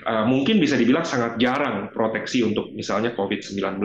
Uh, 0.05 0.25
mungkin 0.25 0.62
bisa 0.62 0.77
dibilang 0.77 1.05
sangat 1.05 1.38
jarang 1.41 1.89
proteksi 1.89 2.46
untuk 2.46 2.69
misalnya 2.74 3.13
COVID-19. 3.17 3.81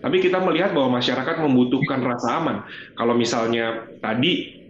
Tapi 0.00 0.16
kita 0.20 0.40
melihat 0.40 0.72
bahwa 0.72 1.00
masyarakat 1.00 1.36
membutuhkan 1.44 2.00
rasa 2.04 2.40
aman. 2.40 2.56
Kalau 2.96 3.14
misalnya 3.14 3.88
tadi 4.00 4.63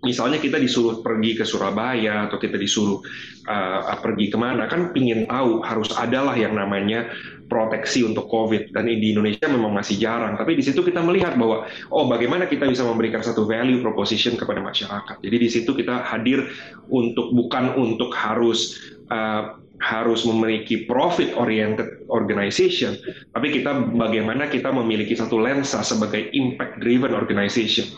misalnya 0.00 0.40
kita 0.40 0.56
disuruh 0.56 1.04
pergi 1.04 1.36
ke 1.36 1.44
Surabaya 1.44 2.28
atau 2.28 2.40
kita 2.40 2.56
disuruh 2.56 3.00
uh, 3.48 3.96
pergi 4.00 4.32
ke 4.32 4.38
mana 4.40 4.64
kan 4.68 4.92
pingin 4.96 5.28
tahu 5.28 5.60
harus 5.60 5.92
adalah 5.96 6.36
yang 6.36 6.56
namanya 6.56 7.12
proteksi 7.50 8.06
untuk 8.06 8.30
COVID 8.30 8.70
dan 8.70 8.86
di 8.86 9.10
Indonesia 9.10 9.50
memang 9.50 9.74
masih 9.74 9.98
jarang. 9.98 10.38
Tapi 10.38 10.54
di 10.54 10.62
situ 10.62 10.80
kita 10.86 11.02
melihat 11.02 11.34
bahwa 11.34 11.66
oh 11.90 12.06
bagaimana 12.06 12.46
kita 12.46 12.64
bisa 12.70 12.86
memberikan 12.86 13.20
satu 13.20 13.44
value 13.44 13.82
proposition 13.82 14.38
kepada 14.38 14.62
masyarakat. 14.62 15.18
Jadi 15.18 15.36
di 15.36 15.48
situ 15.50 15.74
kita 15.74 16.06
hadir 16.06 16.46
untuk 16.88 17.34
bukan 17.34 17.74
untuk 17.74 18.14
harus 18.14 18.78
uh, 19.10 19.58
harus 19.80 20.28
memiliki 20.28 20.84
profit 20.84 21.32
oriented 21.40 22.04
organization, 22.12 23.00
tapi 23.32 23.48
kita 23.48 23.96
bagaimana 23.96 24.44
kita 24.52 24.68
memiliki 24.68 25.16
satu 25.16 25.40
lensa 25.40 25.80
sebagai 25.80 26.28
impact 26.36 26.84
driven 26.84 27.16
organization. 27.16 27.88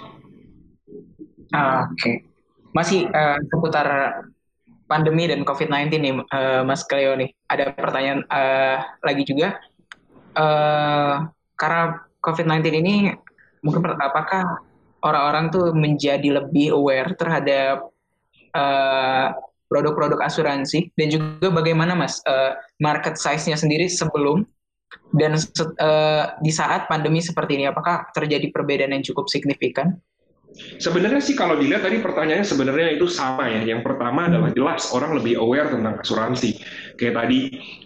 Ah, 1.52 1.86
Oke, 1.86 1.96
okay. 2.00 2.14
masih 2.72 3.06
uh, 3.12 3.36
seputar 3.52 3.86
pandemi 4.88 5.28
dan 5.28 5.44
COVID-19 5.44 5.88
nih, 6.00 6.14
uh, 6.16 6.62
Mas 6.64 6.84
Cleo 6.88 7.16
nih. 7.16 7.32
Ada 7.48 7.76
pertanyaan 7.76 8.24
uh, 8.28 8.80
lagi 9.04 9.24
juga. 9.28 9.60
Uh, 10.32 11.28
karena 11.60 12.00
COVID-19 12.24 12.64
ini, 12.80 12.94
mungkin 13.60 13.84
apakah 14.00 14.64
orang-orang 15.04 15.52
tuh 15.52 15.76
menjadi 15.76 16.40
lebih 16.40 16.72
aware 16.72 17.12
terhadap 17.18 17.92
uh, 18.56 19.36
produk-produk 19.72 20.20
asuransi 20.28 20.92
dan 21.00 21.08
juga 21.08 21.48
bagaimana 21.48 21.96
mas 21.96 22.20
uh, 22.28 22.60
market 22.76 23.16
size-nya 23.16 23.56
sendiri 23.56 23.88
sebelum 23.88 24.44
dan 25.16 25.32
uh, 25.36 26.24
di 26.44 26.52
saat 26.52 26.84
pandemi 26.92 27.24
seperti 27.24 27.56
ini 27.56 27.64
apakah 27.72 28.12
terjadi 28.12 28.52
perbedaan 28.52 28.92
yang 28.92 29.04
cukup 29.04 29.32
signifikan? 29.32 29.96
Sebenarnya 30.52 31.22
sih 31.24 31.32
kalau 31.32 31.56
dilihat 31.56 31.86
tadi 31.86 32.02
pertanyaannya 32.04 32.44
sebenarnya 32.44 32.88
itu 32.96 33.08
sama 33.08 33.48
ya. 33.48 33.64
Yang 33.64 33.88
pertama 33.88 34.28
adalah 34.28 34.50
hmm. 34.52 34.58
jelas 34.58 34.92
orang 34.92 35.16
lebih 35.16 35.40
aware 35.40 35.72
tentang 35.72 35.96
asuransi. 35.98 36.60
Kayak 37.00 37.24
tadi 37.24 37.38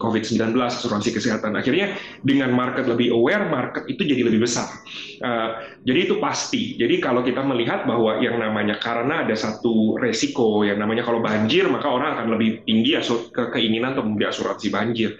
COVID-19, 0.03 0.57
asuransi 0.59 1.09
kesehatan. 1.15 1.55
Akhirnya 1.55 1.95
dengan 2.27 2.51
market 2.53 2.91
lebih 2.91 3.15
aware, 3.15 3.47
market 3.47 3.87
itu 3.87 4.03
jadi 4.03 4.27
lebih 4.27 4.43
besar. 4.43 4.67
Uh, 5.23 5.63
jadi 5.87 6.11
itu 6.11 6.15
pasti. 6.19 6.75
Jadi 6.75 6.99
kalau 6.99 7.23
kita 7.23 7.41
melihat 7.47 7.87
bahwa 7.87 8.19
yang 8.19 8.37
namanya 8.43 8.77
karena 8.83 9.23
ada 9.23 9.37
satu 9.39 9.97
resiko, 9.97 10.67
yang 10.67 10.83
namanya 10.83 11.07
kalau 11.07 11.23
banjir, 11.23 11.71
maka 11.71 11.87
orang 11.87 12.19
akan 12.19 12.27
lebih 12.35 12.67
tinggi 12.67 12.99
ke 13.33 13.43
keinginan 13.55 13.95
untuk 13.95 14.07
membeli 14.11 14.27
asuransi 14.27 14.69
banjir 14.73 15.15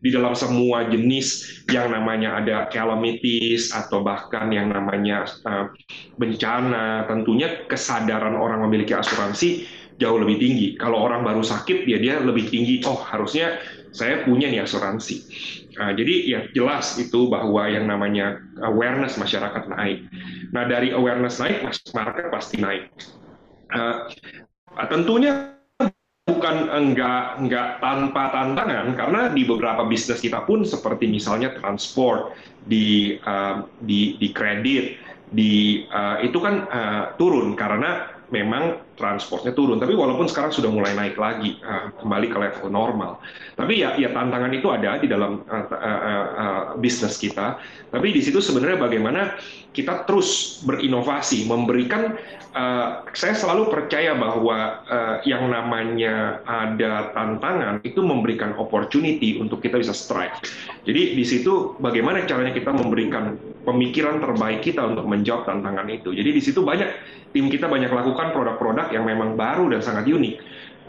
di 0.00 0.08
dalam 0.08 0.32
semua 0.32 0.88
jenis 0.88 1.60
yang 1.68 1.92
namanya 1.92 2.40
ada 2.40 2.66
calamities 2.72 3.68
atau 3.70 4.00
bahkan 4.00 4.48
yang 4.48 4.72
namanya 4.72 5.28
uh, 5.44 5.68
bencana, 6.16 7.04
tentunya 7.04 7.68
kesadaran 7.68 8.32
orang 8.32 8.64
memiliki 8.64 8.96
asuransi 8.96 9.68
jauh 10.00 10.16
lebih 10.16 10.40
tinggi. 10.40 10.68
Kalau 10.80 10.96
orang 11.04 11.20
baru 11.20 11.44
sakit, 11.44 11.84
dia 11.84 12.00
dia 12.00 12.16
lebih 12.16 12.48
tinggi. 12.48 12.80
Oh, 12.88 12.96
harusnya 12.96 13.60
saya 13.92 14.24
punya 14.24 14.48
nih 14.48 14.64
asuransi. 14.64 15.16
Uh, 15.76 15.92
jadi 15.92 16.14
ya 16.24 16.40
jelas 16.56 16.96
itu 16.96 17.28
bahwa 17.28 17.68
yang 17.68 17.84
namanya 17.84 18.40
awareness 18.64 19.20
masyarakat 19.20 19.68
naik. 19.68 20.08
Nah 20.56 20.64
dari 20.64 20.96
awareness 20.96 21.36
naik, 21.36 21.60
market 21.92 22.32
pasti 22.32 22.56
naik. 22.56 22.88
Uh, 23.70 24.08
tentunya 24.88 25.59
bukan 26.40 26.72
enggak 26.72 27.36
enggak 27.36 27.68
tanpa 27.84 28.32
tantangan 28.32 28.96
karena 28.96 29.28
di 29.28 29.44
beberapa 29.44 29.84
bisnis 29.84 30.24
kita 30.24 30.48
pun 30.48 30.64
seperti 30.64 31.04
misalnya 31.04 31.52
transport 31.52 32.32
di 32.64 33.20
uh, 33.20 33.68
di 33.84 34.16
di 34.16 34.32
kredit 34.32 34.96
di 35.28 35.84
uh, 35.92 36.16
itu 36.24 36.40
kan 36.40 36.64
uh, 36.64 37.04
turun 37.20 37.52
karena 37.52 38.08
memang 38.32 38.80
transportnya 39.00 39.56
turun. 39.56 39.80
Tapi 39.80 39.96
walaupun 39.96 40.28
sekarang 40.28 40.52
sudah 40.52 40.68
mulai 40.68 40.92
naik 40.92 41.16
lagi 41.16 41.56
uh, 41.64 41.88
kembali 41.96 42.26
ke 42.28 42.36
level 42.36 42.68
normal. 42.68 43.16
Tapi 43.56 43.80
ya 43.80 43.96
ya 43.96 44.12
tantangan 44.12 44.52
itu 44.52 44.68
ada 44.68 45.00
di 45.00 45.08
dalam 45.08 45.40
uh, 45.48 45.66
uh, 45.72 46.26
uh, 46.36 46.62
bisnis 46.76 47.16
kita. 47.16 47.56
Tapi 47.88 48.12
di 48.12 48.20
situ 48.20 48.38
sebenarnya 48.38 48.78
bagaimana 48.78 49.40
kita 49.70 50.04
terus 50.04 50.60
berinovasi, 50.66 51.46
memberikan 51.46 52.18
uh, 52.54 53.06
saya 53.14 53.34
selalu 53.34 53.70
percaya 53.70 54.18
bahwa 54.18 54.82
uh, 54.86 55.16
yang 55.22 55.46
namanya 55.50 56.42
ada 56.46 57.14
tantangan 57.14 57.78
itu 57.86 58.02
memberikan 58.02 58.54
opportunity 58.58 59.38
untuk 59.38 59.62
kita 59.62 59.78
bisa 59.78 59.94
strike. 59.94 60.34
Jadi 60.86 61.14
di 61.14 61.24
situ 61.26 61.78
bagaimana 61.78 62.26
caranya 62.26 62.50
kita 62.50 62.74
memberikan 62.74 63.38
pemikiran 63.62 64.18
terbaik 64.18 64.66
kita 64.66 64.82
untuk 64.82 65.06
menjawab 65.06 65.46
tantangan 65.46 65.86
itu. 65.86 66.10
Jadi 66.10 66.30
di 66.34 66.42
situ 66.42 66.66
banyak 66.66 66.90
tim 67.30 67.46
kita 67.46 67.70
banyak 67.70 67.94
lakukan 67.94 68.34
produk-produk 68.34 68.89
yang 68.92 69.06
memang 69.06 69.34
baru 69.34 69.70
dan 69.72 69.80
sangat 69.80 70.06
unik. 70.10 70.36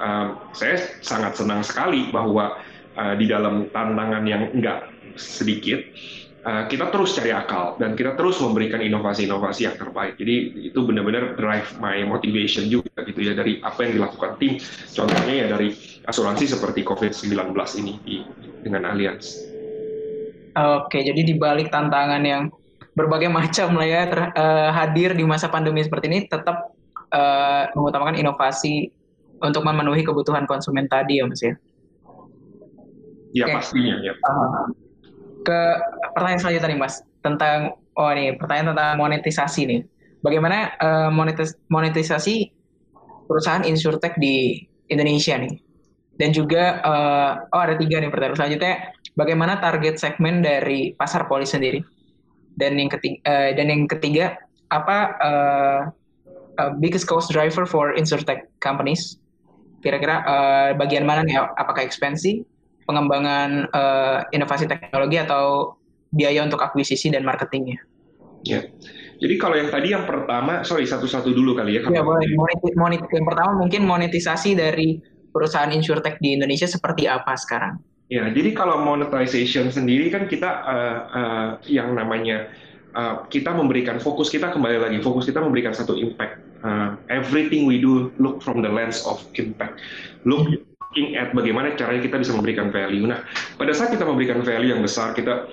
Uh, 0.01 0.33
saya 0.57 0.81
sangat 1.05 1.37
senang 1.37 1.61
sekali 1.61 2.09
bahwa 2.09 2.57
uh, 2.97 3.13
di 3.15 3.29
dalam 3.29 3.69
tantangan 3.69 4.25
yang 4.25 4.49
enggak 4.49 4.89
sedikit 5.13 5.77
Eh, 6.41 6.63
kita 6.73 6.89
terus 6.89 7.13
cari 7.13 7.29
akal 7.29 7.77
dan 7.77 7.93
kita 7.93 8.17
terus 8.17 8.41
memberikan 8.41 8.81
inovasi-inovasi 8.81 9.69
yang 9.69 9.77
terbaik. 9.77 10.17
Jadi 10.17 10.65
itu 10.73 10.79
benar-benar 10.81 11.37
drive 11.37 11.77
my 11.77 12.01
motivation 12.01 12.65
juga 12.65 12.89
gitu 13.05 13.21
ya 13.21 13.37
dari 13.37 13.61
apa 13.61 13.85
yang 13.85 14.01
dilakukan 14.01 14.41
tim. 14.41 14.57
Contohnya 14.89 15.45
ya 15.45 15.47
dari 15.53 15.77
asuransi 16.09 16.49
seperti 16.49 16.81
COVID-19 16.81 17.53
ini 17.85 17.93
di, 18.01 18.15
dengan 18.65 18.89
Allianz. 18.89 19.37
Oke, 20.57 21.05
jadi 21.05 21.21
di 21.21 21.37
balik 21.37 21.69
tantangan 21.69 22.25
yang 22.25 22.49
berbagai 22.97 23.29
macam 23.29 23.77
lah 23.77 23.85
ya 23.85 24.01
ter, 24.09 24.33
uh, 24.33 24.73
hadir 24.73 25.13
di 25.13 25.21
masa 25.21 25.45
pandemi 25.45 25.85
seperti 25.85 26.09
ini 26.09 26.25
tetap 26.25 26.73
uh, 27.11 27.69
mengutamakan 27.75 28.17
inovasi 28.17 28.91
untuk 29.41 29.65
memenuhi 29.65 30.05
kebutuhan 30.05 30.45
konsumen 30.45 30.85
tadi 30.87 31.19
ya 31.19 31.25
Mas 31.27 31.41
ya. 31.41 31.53
Ya 33.31 33.45
okay. 33.47 33.55
pastinya 33.55 33.95
ya. 34.03 34.13
Uh, 34.27 34.71
ke 35.41 35.59
pertanyaan 36.13 36.41
selanjutnya 36.41 36.69
nih 36.75 36.79
Mas 36.79 36.95
tentang 37.25 37.59
oh 37.97 38.11
nih 38.11 38.37
pertanyaan 38.37 38.75
tentang 38.75 38.93
monetisasi 38.99 39.61
nih. 39.67 39.81
Bagaimana 40.21 40.77
uh, 40.77 41.09
monetis 41.09 41.57
monetisasi 41.73 42.53
perusahaan 43.25 43.65
insurtech 43.65 44.13
di 44.21 44.61
Indonesia 44.91 45.39
nih? 45.41 45.57
Dan 46.21 46.29
juga 46.29 46.77
uh, 46.85 47.31
oh 47.49 47.61
ada 47.61 47.73
tiga 47.79 47.97
nih 47.97 48.13
pertanyaan 48.13 48.37
selanjutnya. 48.37 48.73
Bagaimana 49.17 49.59
target 49.59 49.99
segmen 49.99 50.45
dari 50.45 50.93
pasar 50.93 51.25
polis 51.25 51.51
sendiri? 51.51 51.81
Dan 52.55 52.77
yang 52.77 52.91
ketiga, 52.91 53.17
uh, 53.25 53.49
dan 53.57 53.65
yang 53.71 53.83
ketiga 53.89 54.25
apa 54.69 54.97
uh, 55.19 55.81
uh, 56.61 56.71
biggest 56.77 57.09
cost 57.09 57.33
driver 57.33 57.65
for 57.65 57.97
insurtech 57.97 58.45
companies? 58.61 59.17
Kira-kira 59.81 60.21
uh, 60.21 60.69
bagian 60.77 61.09
mana 61.09 61.25
nih? 61.25 61.41
Apakah 61.41 61.81
ekspansi, 61.81 62.45
pengembangan 62.85 63.65
uh, 63.73 64.29
inovasi 64.29 64.69
teknologi 64.69 65.17
atau 65.17 65.77
biaya 66.11 66.43
untuk 66.43 66.59
akuisisi 66.59 67.07
dan 67.09 67.23
marketingnya. 67.23 67.79
Ya. 68.43 68.67
Jadi 69.21 69.37
kalau 69.37 69.55
yang 69.55 69.69
tadi 69.69 69.93
yang 69.93 70.03
pertama, 70.09 70.65
sorry 70.65 70.83
satu-satu 70.83 71.29
dulu 71.31 71.53
kali 71.53 71.77
ya. 71.77 71.81
Ya 71.87 72.01
boleh. 72.01 72.25
Monet, 72.33 72.59
monet, 72.73 73.01
yang 73.13 73.25
pertama 73.25 73.51
mungkin 73.53 73.85
monetisasi 73.85 74.57
dari 74.57 74.97
perusahaan 75.29 75.69
insurtech 75.71 76.17
di 76.19 76.35
Indonesia 76.35 76.65
seperti 76.67 77.05
apa 77.05 77.37
sekarang? 77.37 77.79
Ya, 78.11 78.27
jadi 78.27 78.51
kalau 78.51 78.83
monetization 78.83 79.71
sendiri 79.71 80.11
kan 80.11 80.27
kita 80.27 80.49
uh, 80.67 80.97
uh, 81.15 81.49
yang 81.63 81.95
namanya 81.95 82.51
uh, 82.91 83.23
kita 83.31 83.55
memberikan 83.55 84.03
fokus 84.03 84.27
kita 84.27 84.51
kembali 84.51 84.83
lagi 84.83 84.97
fokus 84.99 85.23
kita 85.29 85.39
memberikan 85.39 85.71
satu 85.71 85.95
impact. 85.95 86.50
Uh, 86.61 86.93
everything 87.09 87.65
we 87.65 87.81
do 87.81 88.13
look 88.21 88.41
from 88.45 88.61
the 88.61 88.69
lens 88.69 89.01
of 89.09 89.17
impact. 89.33 89.81
Look 90.29 90.61
looking 90.91 91.15
at 91.15 91.31
bagaimana 91.31 91.79
caranya 91.79 92.03
kita 92.03 92.19
bisa 92.19 92.35
memberikan 92.35 92.67
value. 92.67 93.07
Nah, 93.07 93.23
pada 93.55 93.71
saat 93.71 93.95
kita 93.95 94.03
memberikan 94.03 94.43
value 94.43 94.75
yang 94.75 94.83
besar, 94.83 95.15
kita 95.15 95.47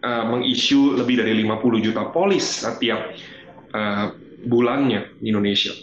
uh, 0.00 0.24
mengisu 0.24 0.96
lebih 0.96 1.20
dari 1.20 1.36
50 1.44 1.84
juta 1.84 2.08
polis 2.08 2.64
setiap 2.64 3.12
uh, 3.76 4.08
bulannya 4.48 5.20
di 5.20 5.28
Indonesia. 5.28 5.76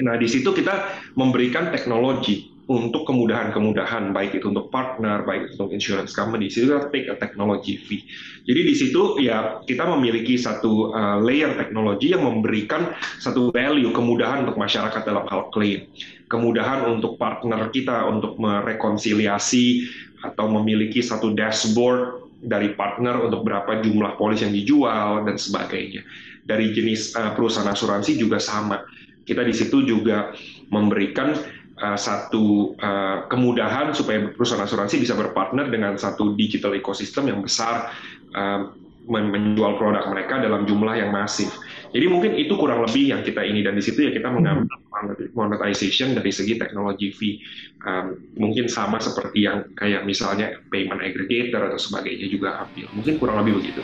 Nah, 0.00 0.16
di 0.16 0.24
situ 0.24 0.56
kita 0.56 0.96
memberikan 1.20 1.68
teknologi 1.68 2.49
untuk 2.70 3.02
kemudahan-kemudahan, 3.02 4.14
baik 4.14 4.38
itu 4.38 4.46
untuk 4.54 4.70
partner, 4.70 5.26
baik 5.26 5.50
itu 5.50 5.52
untuk 5.58 5.74
insurance 5.74 6.14
company. 6.14 6.46
Di 6.46 6.54
situ 6.54 6.70
kita 6.70 6.86
take 6.94 7.10
a 7.10 7.18
technology 7.18 7.74
fee. 7.74 8.06
Jadi 8.46 8.60
di 8.62 8.74
situ 8.78 9.18
ya 9.18 9.58
kita 9.66 9.90
memiliki 9.90 10.38
satu 10.38 10.94
uh, 10.94 11.18
layer 11.18 11.58
teknologi 11.58 12.14
yang 12.14 12.22
memberikan 12.22 12.94
satu 13.18 13.50
value, 13.50 13.90
kemudahan 13.90 14.46
untuk 14.46 14.54
masyarakat 14.54 15.02
dalam 15.02 15.26
hal 15.26 15.50
klaim 15.50 15.90
kemudahan 16.30 16.86
untuk 16.86 17.18
partner 17.18 17.68
kita 17.74 18.06
untuk 18.06 18.38
merekonsiliasi 18.38 19.90
atau 20.22 20.46
memiliki 20.46 21.02
satu 21.02 21.34
dashboard 21.34 22.30
dari 22.40 22.72
partner 22.72 23.20
untuk 23.26 23.42
berapa 23.44 23.82
jumlah 23.82 24.16
polis 24.16 24.40
yang 24.40 24.54
dijual 24.54 25.26
dan 25.26 25.36
sebagainya. 25.36 26.06
Dari 26.46 26.72
jenis 26.72 27.18
uh, 27.18 27.34
perusahaan 27.34 27.68
asuransi 27.68 28.16
juga 28.16 28.38
sama. 28.40 28.80
Kita 29.26 29.44
di 29.44 29.52
situ 29.52 29.84
juga 29.84 30.32
memberikan 30.72 31.36
uh, 31.80 31.98
satu 31.98 32.76
uh, 32.78 33.26
kemudahan 33.26 33.90
supaya 33.96 34.30
perusahaan 34.30 34.62
asuransi 34.62 35.00
bisa 35.00 35.16
berpartner 35.16 35.72
dengan 35.72 35.96
satu 35.96 36.36
digital 36.36 36.76
ecosystem 36.76 37.32
yang 37.32 37.40
besar 37.40 37.90
uh, 38.36 38.70
menjual 39.10 39.74
produk 39.80 40.06
mereka 40.12 40.38
dalam 40.38 40.68
jumlah 40.68 40.94
yang 40.94 41.10
masif. 41.10 41.50
Jadi 41.90 42.06
mungkin 42.06 42.38
itu 42.38 42.54
kurang 42.54 42.86
lebih 42.86 43.10
yang 43.10 43.26
kita 43.26 43.42
ini 43.42 43.66
dan 43.66 43.74
di 43.74 43.82
situ 43.82 44.06
ya 44.06 44.14
kita 44.14 44.30
mengambil 44.30 44.70
hmm. 44.70 45.34
monetization 45.34 46.14
dari 46.14 46.30
segi 46.30 46.54
teknologi 46.54 47.10
fee. 47.10 47.42
Um, 47.82 48.30
mungkin 48.36 48.68
sama 48.70 49.00
seperti 49.02 49.48
yang 49.48 49.66
kayak 49.74 50.06
misalnya 50.06 50.60
payment 50.70 51.02
aggregator 51.02 51.72
atau 51.72 51.80
sebagainya 51.80 52.30
juga 52.30 52.62
ambil. 52.62 52.86
Mungkin 52.94 53.14
kurang 53.18 53.42
lebih 53.42 53.58
begitu. 53.58 53.82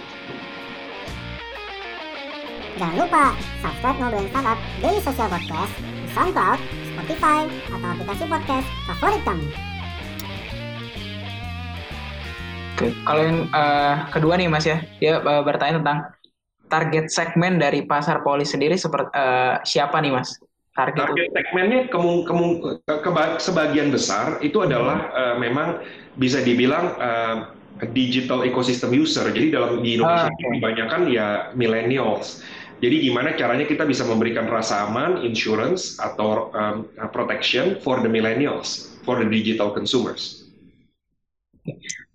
Jangan 2.77 2.97
lupa 3.09 3.33
subscribe 3.65 3.97
Ngobrolin 3.97 4.29
Startup 4.29 4.59
Daily 4.85 5.01
Social 5.01 5.29
Podcast 5.33 5.75
di 5.81 6.09
SoundCloud, 6.13 6.61
Spotify, 7.07 7.47
atau 7.71 7.89
aplikasi 7.95 8.25
podcast 8.27 8.67
favorit 8.91 9.23
kamu. 9.23 9.47
Oke, 12.75 12.87
kalau 13.07 13.23
yang 13.23 13.39
uh, 13.55 14.11
kedua 14.11 14.35
nih 14.35 14.51
Mas 14.51 14.67
ya, 14.67 14.83
dia 14.99 15.23
uh, 15.23 15.47
bertanya 15.47 15.79
tentang 15.79 15.99
target 16.67 17.07
segmen 17.07 17.63
dari 17.63 17.87
pasar 17.87 18.27
polis 18.27 18.51
sendiri 18.51 18.75
seperti 18.75 19.07
uh, 19.15 19.63
siapa 19.63 20.03
nih 20.03 20.19
mas? 20.19 20.35
Target, 20.75 21.07
target 21.07 21.29
segmennya 21.31 21.81
kemung, 21.95 22.27
kemung, 22.27 22.59
ke, 22.83 23.15
sebagian 23.39 23.95
besar 23.95 24.43
itu 24.43 24.67
adalah 24.67 25.07
uh, 25.15 25.35
memang 25.39 25.79
bisa 26.19 26.43
dibilang 26.43 26.91
uh, 26.99 27.55
digital 27.95 28.43
ecosystem 28.43 28.91
user. 28.91 29.31
Jadi 29.31 29.55
dalam 29.55 29.79
di 29.79 29.95
Indonesia 29.95 30.27
ah, 30.27 30.35
okay. 30.35 30.59
kebanyakan 30.59 31.01
ya 31.07 31.55
millennials. 31.55 32.43
Jadi 32.77 33.09
gimana 33.09 33.33
caranya 33.33 33.65
kita 33.65 33.89
bisa 33.89 34.05
memberikan 34.05 34.45
rasa 34.53 34.85
aman, 34.85 35.25
insurance 35.25 35.97
atau 35.97 36.53
um, 36.53 36.85
protection 37.09 37.81
for 37.81 38.05
the 38.05 38.11
millennials, 38.11 38.93
for 39.01 39.17
the 39.17 39.25
digital 39.25 39.73
consumers. 39.73 40.45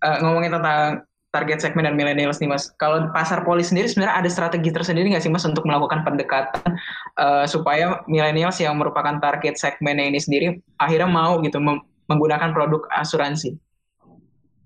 Uh, 0.06 0.22
ngomongin 0.22 0.54
tentang 0.54 1.02
target 1.32 1.64
segmen 1.64 1.88
dan 1.88 1.96
millennials 1.96 2.38
nih 2.44 2.52
mas. 2.52 2.70
Kalau 2.78 3.10
pasar 3.16 3.42
polis 3.48 3.72
sendiri 3.72 3.88
sebenarnya 3.88 4.22
ada 4.22 4.30
strategi 4.30 4.70
tersendiri 4.70 5.10
nggak 5.16 5.24
sih 5.24 5.32
mas 5.32 5.48
untuk 5.48 5.64
melakukan 5.64 6.04
pendekatan 6.04 6.76
uh, 7.18 7.48
supaya 7.48 8.04
millennials 8.06 8.60
yang 8.60 8.76
merupakan 8.76 9.18
target 9.18 9.56
segmennya 9.56 10.12
ini 10.12 10.20
sendiri 10.20 10.48
akhirnya 10.78 11.08
mau 11.08 11.40
gitu 11.42 11.58
menggunakan 12.12 12.52
produk 12.52 12.86
asuransi? 12.92 13.56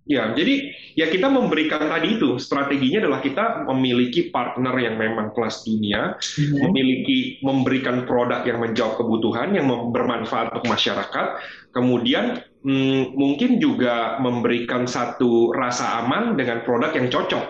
Ya, 0.05 0.29
jadi 0.37 0.69
ya 0.93 1.09
kita 1.09 1.33
memberikan 1.33 1.89
tadi 1.89 2.21
itu 2.21 2.37
strateginya 2.37 3.01
adalah 3.01 3.25
kita 3.25 3.65
memiliki 3.65 4.29
partner 4.29 4.77
yang 4.77 5.01
memang 5.01 5.33
kelas 5.33 5.65
dunia, 5.65 6.13
hmm. 6.21 6.61
memiliki 6.61 7.41
memberikan 7.41 8.05
produk 8.05 8.45
yang 8.45 8.61
menjawab 8.61 9.01
kebutuhan 9.01 9.57
yang 9.57 9.65
bermanfaat 9.89 10.53
untuk 10.53 10.69
masyarakat, 10.69 11.27
kemudian 11.73 12.37
hmm, 12.61 13.17
mungkin 13.17 13.57
juga 13.57 14.21
memberikan 14.21 14.85
satu 14.85 15.49
rasa 15.57 16.05
aman 16.05 16.37
dengan 16.37 16.61
produk 16.61 16.93
yang 16.93 17.09
cocok 17.09 17.45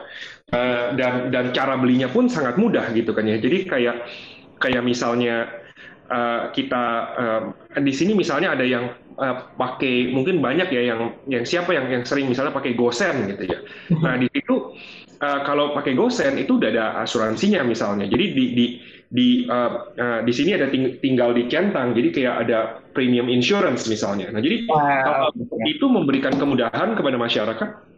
uh, 0.56 0.96
dan 0.96 1.36
dan 1.36 1.52
cara 1.52 1.76
belinya 1.76 2.08
pun 2.08 2.32
sangat 2.32 2.56
mudah 2.56 2.88
gitu 2.96 3.12
kan 3.12 3.28
ya. 3.28 3.36
Jadi 3.36 3.68
kayak 3.68 4.08
kayak 4.64 4.80
misalnya 4.80 5.52
uh, 6.08 6.56
kita 6.56 6.84
uh, 7.20 7.42
di 7.84 7.92
sini 7.92 8.16
misalnya 8.16 8.56
ada 8.56 8.64
yang 8.64 8.96
uh, 9.18 9.36
pakai 9.56 10.12
mungkin 10.12 10.40
banyak 10.40 10.70
ya 10.72 10.96
yang 10.96 11.16
yang 11.28 11.44
siapa 11.44 11.72
yang 11.72 11.88
yang 11.92 12.04
sering 12.04 12.28
misalnya 12.28 12.56
pakai 12.56 12.76
Gosen 12.76 13.32
gitu 13.32 13.44
ya. 13.50 13.60
Nah 14.00 14.16
di 14.20 14.28
situ 14.32 14.76
uh, 15.20 15.40
kalau 15.44 15.74
pakai 15.76 15.96
Gosen 15.96 16.40
itu 16.40 16.60
udah 16.60 16.70
ada 16.72 16.86
asuransinya 17.04 17.64
misalnya. 17.64 18.06
Jadi 18.08 18.26
di 18.36 18.46
di 18.54 18.66
di 19.06 19.28
uh, 19.48 19.96
uh, 19.96 20.20
di 20.26 20.34
sini 20.34 20.58
ada 20.58 20.68
ting 20.68 21.00
tinggal 21.00 21.32
di 21.32 21.48
centang, 21.48 21.96
jadi 21.96 22.10
kayak 22.12 22.36
ada 22.48 22.60
premium 22.92 23.32
insurance 23.32 23.88
misalnya. 23.88 24.28
Nah 24.34 24.42
jadi 24.44 24.68
wow. 24.68 25.32
itu 25.66 25.86
memberikan 25.88 26.36
kemudahan 26.36 26.96
kepada 26.98 27.16
masyarakat. 27.16 27.95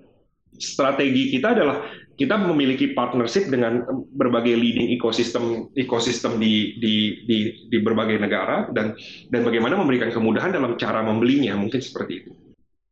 Strategi 0.58 1.30
kita 1.34 1.54
adalah 1.54 1.86
kita 2.17 2.34
memiliki 2.34 2.98
partnership 2.98 3.46
dengan 3.48 3.86
berbagai 4.17 4.58
leading 4.58 4.89
ekosistem 4.98 5.70
ekosistem 5.78 6.41
di, 6.41 6.74
di 6.82 6.96
di 7.30 7.38
di 7.70 7.78
berbagai 7.78 8.17
negara 8.17 8.65
dan 8.74 8.98
dan 9.30 9.46
bagaimana 9.46 9.78
memberikan 9.78 10.10
kemudahan 10.10 10.50
dalam 10.50 10.74
cara 10.82 11.06
membelinya 11.06 11.54
mungkin 11.54 11.78
seperti 11.78 12.26
itu. 12.26 12.32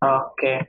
Oke. 0.05 0.61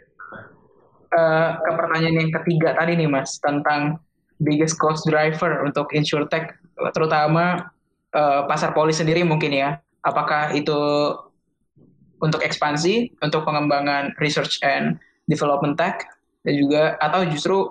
Uh, 1.13 1.61
ke 1.63 1.71
pertanyaan 1.77 2.27
yang 2.27 2.33
ketiga 2.43 2.75
tadi 2.75 2.97
nih 2.97 3.09
mas 3.09 3.37
tentang 3.39 4.01
biggest 4.41 4.81
cost 4.81 5.05
driver 5.05 5.65
untuk 5.65 5.93
insurtech 5.93 6.57
terutama 6.93 7.73
uh, 8.17 8.49
pasar 8.49 8.73
polis 8.73 8.97
sendiri 8.97 9.21
mungkin 9.21 9.53
ya. 9.53 9.81
Apakah 10.01 10.57
itu 10.57 10.77
untuk 12.25 12.41
ekspansi, 12.41 13.21
untuk 13.21 13.45
pengembangan 13.45 14.17
research 14.17 14.57
and 14.65 14.97
development 15.29 15.77
tech 15.77 16.09
dan 16.47 16.55
juga 16.55 16.95
atau 17.03 17.27
justru 17.27 17.67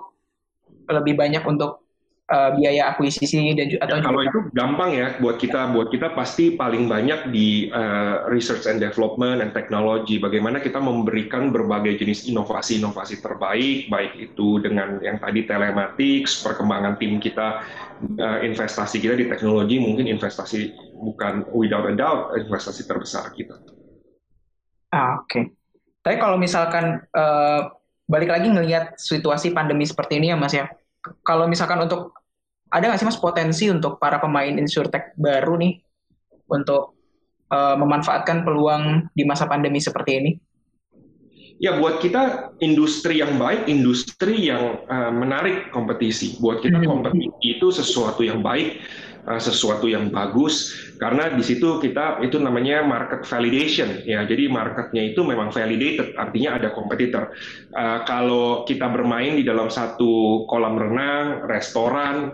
lebih 0.86 1.16
banyak 1.16 1.42
untuk 1.48 1.86
uh, 2.30 2.50
biaya 2.54 2.94
akuisisi 2.94 3.54
dan 3.54 3.66
juga 3.70 3.80
atau 3.86 3.96
ya, 3.98 4.02
kalau 4.04 4.20
itu 4.22 4.38
gampang 4.54 4.90
ya 4.94 5.06
buat 5.18 5.36
kita 5.38 5.72
buat 5.74 5.88
kita 5.90 6.14
pasti 6.14 6.54
paling 6.54 6.86
banyak 6.86 7.30
di 7.30 7.70
uh, 7.70 8.26
research 8.30 8.66
and 8.66 8.82
development 8.82 9.42
and 9.42 9.50
technology 9.54 10.18
bagaimana 10.18 10.58
kita 10.62 10.78
memberikan 10.78 11.50
berbagai 11.50 11.98
jenis 12.02 12.26
inovasi-inovasi 12.30 13.22
terbaik 13.22 13.88
baik 13.90 14.12
itu 14.18 14.62
dengan 14.62 14.98
yang 15.02 15.18
tadi 15.18 15.46
telematics 15.46 16.42
perkembangan 16.42 16.98
tim 16.98 17.18
kita 17.18 17.62
uh, 18.18 18.38
investasi 18.42 18.98
kita 18.98 19.14
di 19.16 19.26
teknologi 19.30 19.78
mungkin 19.78 20.06
investasi 20.10 20.74
bukan 20.98 21.46
without 21.54 21.86
a 21.86 21.94
doubt 21.94 22.34
investasi 22.36 22.86
terbesar 22.86 23.30
kita. 23.34 23.56
Ah, 24.94 25.20
oke. 25.20 25.28
Okay. 25.28 25.44
Tapi 26.00 26.16
kalau 26.22 26.38
misalkan 26.38 27.02
uh, 27.18 27.75
balik 28.06 28.30
lagi 28.30 28.48
ngelihat 28.48 28.96
situasi 28.96 29.50
pandemi 29.50 29.82
seperti 29.82 30.22
ini 30.22 30.30
ya 30.32 30.36
Mas 30.38 30.54
ya. 30.54 30.70
Kalau 31.22 31.46
misalkan 31.46 31.82
untuk 31.82 32.14
ada 32.70 32.90
nggak 32.90 32.98
sih 32.98 33.06
Mas 33.06 33.18
potensi 33.18 33.70
untuk 33.70 33.98
para 33.98 34.18
pemain 34.18 34.50
insurtech 34.58 35.14
baru 35.18 35.58
nih 35.58 35.82
untuk 36.50 36.98
uh, 37.50 37.76
memanfaatkan 37.78 38.42
peluang 38.46 39.10
di 39.14 39.22
masa 39.26 39.46
pandemi 39.46 39.78
seperti 39.82 40.12
ini? 40.18 40.32
Ya 41.56 41.80
buat 41.80 42.04
kita 42.04 42.52
industri 42.60 43.24
yang 43.24 43.40
baik, 43.40 43.64
industri 43.64 44.52
yang 44.52 44.84
uh, 44.92 45.08
menarik 45.08 45.72
kompetisi. 45.72 46.36
Buat 46.36 46.60
kita 46.60 46.84
hmm. 46.84 46.90
kompetisi 46.90 47.32
itu 47.42 47.72
sesuatu 47.72 48.20
yang 48.20 48.44
baik 48.44 48.82
uh, 49.26 49.40
sesuatu 49.42 49.90
yang 49.90 50.08
bagus 50.08 50.72
karena 50.96 51.28
di 51.34 51.44
situ 51.44 51.82
kita 51.82 52.24
itu 52.24 52.40
namanya 52.40 52.80
market 52.86 53.26
validation 53.28 54.00
ya. 54.08 54.24
Jadi 54.24 54.48
marketnya 54.48 55.12
itu 55.12 55.20
memang 55.26 55.52
validated 55.52 56.16
artinya 56.16 56.56
ada 56.56 56.72
kompetitor. 56.72 57.34
Uh, 57.76 58.00
kalau 58.08 58.64
kita 58.64 58.88
bermain 58.88 59.36
di 59.36 59.44
dalam 59.44 59.68
satu 59.68 60.46
kolam 60.48 60.80
renang 60.80 61.44
restoran 61.44 62.32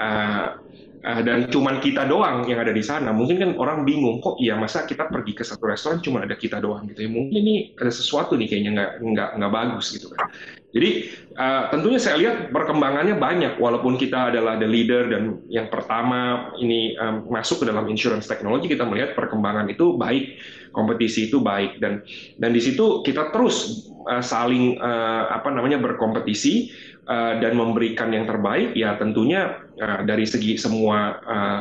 uh, 0.00 0.58
uh, 1.04 1.20
dan 1.24 1.48
cuman 1.48 1.80
kita 1.80 2.08
doang 2.08 2.44
yang 2.48 2.60
ada 2.60 2.72
di 2.72 2.84
sana. 2.84 3.10
Mungkin 3.10 3.36
kan 3.40 3.50
orang 3.56 3.88
bingung 3.88 4.20
kok 4.20 4.36
iya 4.40 4.56
masa 4.56 4.84
kita 4.84 5.08
pergi 5.08 5.32
ke 5.36 5.44
satu 5.44 5.68
restoran 5.68 6.00
cuma 6.04 6.24
ada 6.24 6.36
kita 6.36 6.60
doang? 6.60 6.88
Gitu 6.88 7.06
ya. 7.06 7.10
Mungkin 7.10 7.34
ini 7.34 7.54
ada 7.76 7.92
sesuatu 7.92 8.36
nih 8.36 8.48
kayaknya 8.48 8.70
nggak 8.76 8.90
nggak 9.02 9.30
nggak 9.40 9.52
bagus 9.52 9.86
gitu 9.96 10.12
kan. 10.12 10.28
Jadi 10.70 11.10
uh, 11.34 11.66
tentunya 11.74 11.98
saya 11.98 12.16
lihat 12.22 12.54
perkembangannya 12.54 13.18
banyak, 13.18 13.58
walaupun 13.58 13.98
kita 13.98 14.30
adalah 14.30 14.54
the 14.54 14.70
leader 14.70 15.10
dan 15.10 15.42
yang 15.50 15.66
pertama 15.66 16.54
ini 16.62 16.94
um, 16.94 17.26
masuk 17.26 17.66
ke 17.66 17.74
dalam 17.74 17.90
insurance 17.90 18.30
technology, 18.30 18.70
kita 18.70 18.86
melihat 18.86 19.18
perkembangan 19.18 19.66
itu 19.66 19.98
baik, 19.98 20.38
kompetisi 20.70 21.26
itu 21.26 21.42
baik. 21.42 21.82
Dan 21.82 22.06
dan 22.38 22.54
di 22.54 22.62
situ 22.62 23.02
kita 23.02 23.34
terus 23.34 23.90
uh, 24.06 24.22
saling 24.22 24.78
uh, 24.78 25.34
apa 25.34 25.50
namanya 25.50 25.82
berkompetisi 25.82 26.70
uh, 27.10 27.42
dan 27.42 27.58
memberikan 27.58 28.14
yang 28.14 28.30
terbaik, 28.30 28.72
ya 28.78 28.94
tentunya 28.94 29.58
uh, 29.82 30.06
dari 30.06 30.22
segi 30.22 30.54
semua 30.54 31.18
uh, 31.26 31.60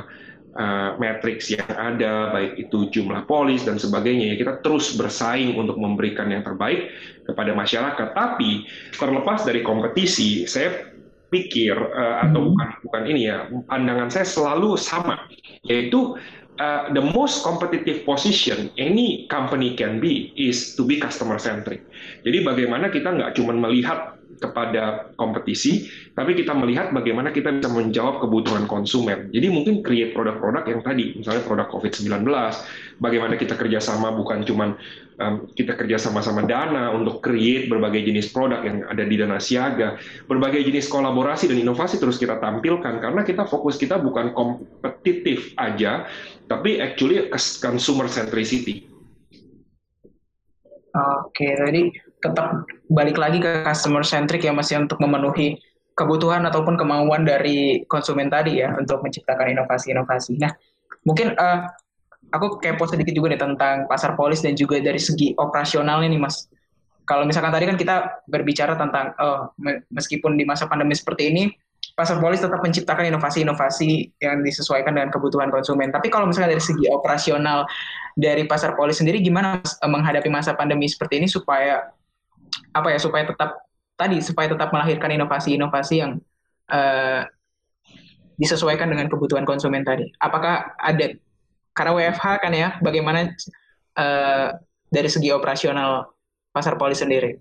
uh, 0.53 0.89
matriks 1.01 1.49
yang 1.49 1.65
ada, 1.73 2.29
baik 2.29 2.69
itu 2.69 2.93
jumlah 2.93 3.25
polis 3.25 3.65
dan 3.65 3.81
sebagainya, 3.81 4.33
ya 4.33 4.35
kita 4.37 4.61
terus 4.61 4.93
bersaing 4.93 5.57
untuk 5.57 5.81
memberikan 5.81 6.29
yang 6.29 6.45
terbaik 6.45 6.93
kepada 7.25 7.57
masyarakat. 7.57 8.07
Tapi 8.13 8.69
terlepas 8.93 9.41
dari 9.41 9.65
kompetisi, 9.65 10.45
saya 10.45 10.93
pikir 11.29 11.73
uh, 11.73 12.25
atau 12.25 12.41
hmm. 12.41 12.47
bukan 12.53 12.69
bukan 12.85 13.03
ini 13.09 13.21
ya, 13.29 13.49
pandangan 13.69 14.09
saya 14.13 14.25
selalu 14.25 14.77
sama, 14.77 15.29
yaitu 15.65 16.17
uh, 16.57 16.89
the 16.93 17.03
most 17.13 17.41
competitive 17.45 18.01
position 18.01 18.69
any 18.81 19.29
company 19.29 19.77
can 19.77 20.01
be 20.01 20.33
is 20.33 20.73
to 20.73 20.81
be 20.81 20.97
customer 20.97 21.37
centric. 21.37 21.85
Jadi 22.25 22.41
bagaimana 22.41 22.89
kita 22.89 23.13
nggak 23.13 23.37
cuma 23.37 23.53
melihat 23.53 24.18
kepada 24.39 25.11
kompetisi, 25.19 25.91
tapi 26.15 26.33
kita 26.33 26.55
melihat 26.55 26.95
bagaimana 26.95 27.29
kita 27.35 27.51
bisa 27.59 27.69
menjawab 27.69 28.23
kebutuhan 28.23 28.65
konsumen. 28.65 29.27
Jadi 29.29 29.47
mungkin 29.51 29.83
create 29.83 30.15
produk-produk 30.15 30.63
yang 30.65 30.81
tadi, 30.81 31.19
misalnya 31.19 31.43
produk 31.43 31.67
COVID-19, 31.67 32.23
bagaimana 33.03 33.35
kita 33.35 33.59
kerjasama 33.59 34.15
bukan 34.15 34.47
cuma 34.47 34.79
um, 35.19 35.45
kita 35.51 35.75
kerja 35.75 35.99
sama-sama 35.99 36.47
Dana 36.47 36.95
untuk 36.95 37.19
create 37.19 37.67
berbagai 37.67 38.01
jenis 38.07 38.31
produk 38.31 38.63
yang 38.63 38.87
ada 38.87 39.03
di 39.03 39.15
Dana 39.19 39.37
Siaga, 39.37 39.99
berbagai 40.25 40.63
jenis 40.63 40.87
kolaborasi 40.87 41.51
dan 41.51 41.59
inovasi 41.59 41.99
terus 41.99 42.15
kita 42.15 42.39
tampilkan, 42.39 43.03
karena 43.03 43.21
kita 43.27 43.43
fokus 43.45 43.75
kita 43.75 43.99
bukan 43.99 44.31
kompetitif 44.31 45.51
aja, 45.59 46.07
tapi 46.47 46.79
actually 46.79 47.27
consumer 47.59 48.07
centricity. 48.07 48.87
Oke, 50.89 51.45
jadi 51.45 51.93
tetap 52.19 52.67
balik 52.91 53.15
lagi 53.15 53.39
ke 53.39 53.63
customer 53.63 54.03
centric 54.03 54.43
ya 54.43 54.51
Mas 54.51 54.67
ya 54.71 54.83
untuk 54.83 54.99
memenuhi 54.99 55.55
kebutuhan 55.95 56.47
ataupun 56.47 56.79
kemauan 56.79 57.27
dari 57.27 57.83
konsumen 57.91 58.31
tadi 58.31 58.63
ya 58.63 58.71
untuk 58.75 59.03
menciptakan 59.03 59.51
inovasi-inovasi. 59.51 60.39
Nah, 60.39 60.51
mungkin 61.03 61.35
uh, 61.35 61.67
aku 62.31 62.59
kepo 62.63 62.87
sedikit 62.87 63.11
juga 63.11 63.35
nih 63.35 63.41
tentang 63.41 63.83
pasar 63.87 64.15
polis 64.15 64.39
dan 64.39 64.55
juga 64.55 64.79
dari 64.79 64.99
segi 64.99 65.35
operasionalnya 65.35 66.07
nih 66.07 66.21
Mas. 66.21 66.47
Kalau 67.03 67.25
misalkan 67.25 67.51
tadi 67.51 67.65
kan 67.65 67.75
kita 67.75 67.95
berbicara 68.29 68.77
tentang 68.77 69.17
oh, 69.17 69.51
meskipun 69.89 70.37
di 70.37 70.45
masa 70.45 70.69
pandemi 70.69 70.93
seperti 70.93 71.33
ini 71.33 71.43
pasar 71.97 72.21
polis 72.21 72.39
tetap 72.39 72.63
menciptakan 72.63 73.11
inovasi-inovasi 73.11 74.13
yang 74.23 74.39
disesuaikan 74.45 74.95
dengan 74.95 75.09
kebutuhan 75.11 75.51
konsumen. 75.51 75.91
Tapi 75.91 76.07
kalau 76.07 76.29
misalnya 76.29 76.55
dari 76.55 76.63
segi 76.63 76.85
operasional 76.87 77.65
dari 78.15 78.47
pasar 78.47 78.75
polis 78.75 79.03
sendiri 79.03 79.19
gimana 79.19 79.59
mas, 79.59 79.75
eh, 79.79 79.89
menghadapi 79.89 80.29
masa 80.31 80.55
pandemi 80.55 80.87
seperti 80.87 81.19
ini 81.19 81.27
supaya 81.27 81.91
apa 82.73 82.87
ya 82.93 82.99
supaya 83.01 83.25
tetap 83.25 83.57
tadi 83.99 84.23
supaya 84.23 84.47
tetap 84.47 84.71
melahirkan 84.71 85.11
inovasi-inovasi 85.11 85.95
yang 85.99 86.23
uh, 86.71 87.27
disesuaikan 88.39 88.87
dengan 88.87 89.11
kebutuhan 89.11 89.43
konsumen 89.43 89.83
tadi. 89.83 90.07
Apakah 90.23 90.79
ada 90.79 91.11
karena 91.75 91.91
WFH 91.95 92.25
kan 92.39 92.53
ya, 92.55 92.69
bagaimana 92.79 93.35
uh, 93.99 94.55
dari 94.87 95.09
segi 95.11 95.29
operasional 95.35 96.15
pasar 96.55 96.79
polis 96.79 97.03
sendiri? 97.03 97.35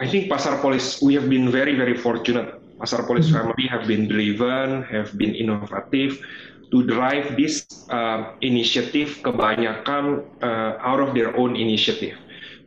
I 0.00 0.06
think 0.08 0.30
pasar 0.32 0.62
polis 0.64 1.04
we 1.04 1.12
have 1.18 1.28
been 1.28 1.52
very 1.52 1.76
very 1.76 1.94
fortunate. 1.98 2.56
Pasar 2.78 3.04
polis 3.04 3.28
mm 3.28 3.34
-hmm. 3.34 3.38
family 3.42 3.66
have 3.68 3.84
been 3.84 4.06
driven, 4.06 4.86
have 4.86 5.10
been 5.18 5.34
innovative 5.34 6.22
to 6.70 6.84
drive 6.84 7.34
this 7.34 7.66
uh, 7.90 8.36
initiative 8.44 9.18
kebanyakan 9.24 10.22
uh, 10.44 10.78
out 10.80 11.00
of 11.00 11.12
their 11.16 11.34
own 11.34 11.56
initiative. 11.56 12.14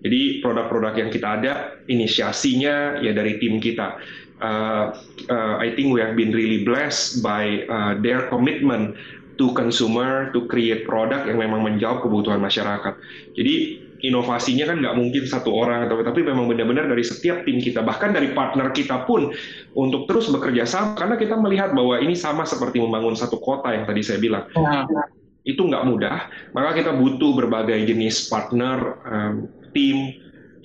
Jadi 0.01 0.41
produk-produk 0.41 0.93
yang 0.97 1.09
kita 1.13 1.27
ada 1.41 1.53
inisiasinya 1.85 2.99
ya 2.99 3.11
dari 3.13 3.37
tim 3.37 3.61
kita. 3.61 4.01
Uh, 4.41 4.97
uh, 5.29 5.55
I 5.61 5.77
think 5.77 5.93
we 5.93 6.01
have 6.01 6.17
been 6.17 6.33
really 6.33 6.65
blessed 6.65 7.21
by 7.21 7.61
uh, 7.69 7.93
their 8.01 8.25
commitment 8.33 8.97
to 9.37 9.53
consumer 9.53 10.33
to 10.33 10.49
create 10.49 10.89
produk 10.89 11.29
yang 11.29 11.37
memang 11.37 11.61
menjawab 11.61 12.01
kebutuhan 12.01 12.41
masyarakat. 12.41 12.97
Jadi 13.37 13.53
inovasinya 14.01 14.73
kan 14.73 14.81
nggak 14.81 14.97
mungkin 14.97 15.23
satu 15.29 15.53
orang 15.53 15.85
atau 15.85 16.01
tapi 16.01 16.25
memang 16.25 16.49
benar-benar 16.49 16.89
dari 16.89 17.05
setiap 17.05 17.45
tim 17.45 17.61
kita 17.61 17.85
bahkan 17.85 18.09
dari 18.09 18.33
partner 18.33 18.73
kita 18.73 19.05
pun 19.05 19.29
untuk 19.77 20.09
terus 20.09 20.25
bekerja 20.33 20.65
sama 20.65 20.97
karena 20.97 21.15
kita 21.21 21.37
melihat 21.37 21.77
bahwa 21.77 22.01
ini 22.01 22.17
sama 22.17 22.41
seperti 22.49 22.81
membangun 22.81 23.13
satu 23.13 23.37
kota 23.37 23.69
yang 23.77 23.85
tadi 23.85 24.01
saya 24.01 24.17
bilang. 24.17 24.49
Nah, 24.57 24.89
itu 25.41 25.57
nggak 25.57 25.85
mudah, 25.89 26.29
maka 26.53 26.77
kita 26.77 26.93
butuh 26.93 27.33
berbagai 27.33 27.89
jenis 27.89 28.29
partner, 28.29 28.77
um, 29.09 29.49
tim, 29.73 30.11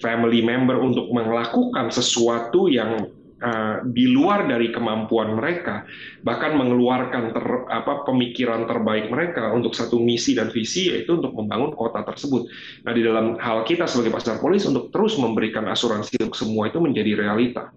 family 0.00 0.44
member 0.44 0.76
untuk 0.78 1.08
melakukan 1.08 1.88
sesuatu 1.88 2.68
yang 2.68 3.08
uh, 3.40 3.82
di 3.84 4.12
luar 4.12 4.48
dari 4.48 4.72
kemampuan 4.72 5.36
mereka, 5.36 5.84
bahkan 6.20 6.56
mengeluarkan 6.56 7.32
ter, 7.32 7.46
apa, 7.68 8.04
pemikiran 8.04 8.68
terbaik 8.68 9.08
mereka 9.08 9.52
untuk 9.52 9.72
satu 9.72 10.00
misi 10.00 10.36
dan 10.36 10.52
visi 10.52 10.92
yaitu 10.92 11.16
untuk 11.16 11.32
membangun 11.36 11.72
kota 11.72 12.04
tersebut. 12.04 12.48
Nah 12.84 12.92
di 12.92 13.02
dalam 13.04 13.36
hal 13.40 13.64
kita 13.64 13.88
sebagai 13.88 14.12
pasar 14.14 14.38
polis 14.40 14.64
untuk 14.68 14.92
terus 14.92 15.16
memberikan 15.16 15.64
asuransi 15.68 16.20
untuk 16.20 16.36
semua 16.36 16.68
itu 16.68 16.78
menjadi 16.80 17.26
realita. 17.26 17.72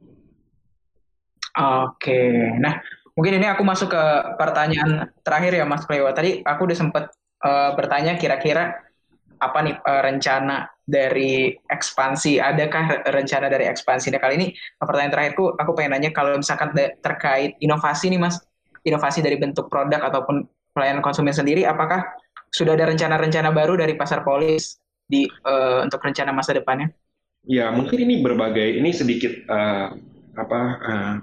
Oke, 1.60 2.56
nah 2.62 2.80
mungkin 3.18 3.36
ini 3.42 3.48
aku 3.52 3.68
masuk 3.68 3.92
ke 3.92 4.04
pertanyaan 4.40 5.12
terakhir 5.28 5.60
ya 5.60 5.66
Mas 5.68 5.84
Klewa. 5.84 6.16
Tadi 6.16 6.40
aku 6.46 6.72
udah 6.72 6.78
sempat 6.78 7.12
uh, 7.44 7.76
bertanya 7.76 8.16
kira-kira 8.16 8.89
apa 9.40 9.60
nih 9.64 9.76
uh, 9.80 10.02
rencana 10.04 10.68
dari 10.84 11.56
ekspansi? 11.56 12.38
Adakah 12.40 13.08
rencana 13.10 13.48
dari 13.48 13.66
ekspansi? 13.68 14.12
Nah 14.12 14.20
kali 14.20 14.34
ini 14.40 14.48
pertanyaan 14.80 15.14
terakhirku, 15.16 15.56
aku 15.56 15.72
pengen 15.76 15.96
nanya 15.96 16.12
kalau 16.12 16.36
misalkan 16.38 16.76
terkait 17.00 17.56
inovasi 17.64 18.12
nih 18.12 18.20
mas, 18.20 18.40
inovasi 18.84 19.24
dari 19.24 19.40
bentuk 19.40 19.72
produk 19.72 20.04
ataupun 20.12 20.48
pelayanan 20.76 21.02
konsumen 21.02 21.34
sendiri, 21.34 21.64
apakah 21.66 22.04
sudah 22.52 22.74
ada 22.76 22.90
rencana-rencana 22.90 23.50
baru 23.54 23.78
dari 23.78 23.94
pasar 23.94 24.26
polis 24.26 24.78
di 25.10 25.26
uh, 25.46 25.82
untuk 25.86 26.02
rencana 26.02 26.30
masa 26.36 26.54
depannya? 26.54 26.92
Ya 27.48 27.72
mungkin 27.72 28.04
ini 28.04 28.20
berbagai, 28.20 28.78
ini 28.78 28.92
sedikit 28.92 29.32
uh, 29.48 29.96
apa 30.36 30.62
uh, 30.84 31.16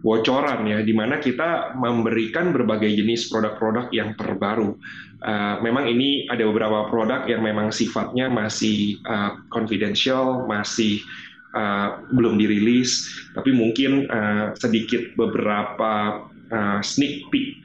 bocoran 0.00 0.64
ya, 0.64 0.80
di 0.80 0.92
mana 0.96 1.20
kita 1.20 1.76
memberikan 1.76 2.52
berbagai 2.56 2.88
jenis 2.88 3.28
produk-produk 3.28 3.92
yang 3.92 4.16
terbaru. 4.16 4.76
Uh, 5.20 5.60
memang 5.60 5.84
ini 5.84 6.24
ada 6.32 6.48
beberapa 6.48 6.88
produk 6.88 7.28
yang 7.28 7.44
memang 7.44 7.68
sifatnya 7.68 8.32
masih 8.32 8.96
uh, 9.04 9.36
confidential, 9.52 10.48
masih 10.48 11.04
uh, 11.52 12.00
belum 12.16 12.40
dirilis, 12.40 13.04
tapi 13.36 13.52
mungkin 13.52 14.08
uh, 14.08 14.56
sedikit 14.56 15.12
beberapa 15.20 16.24
uh, 16.48 16.80
sneak 16.80 17.28
peek 17.28 17.60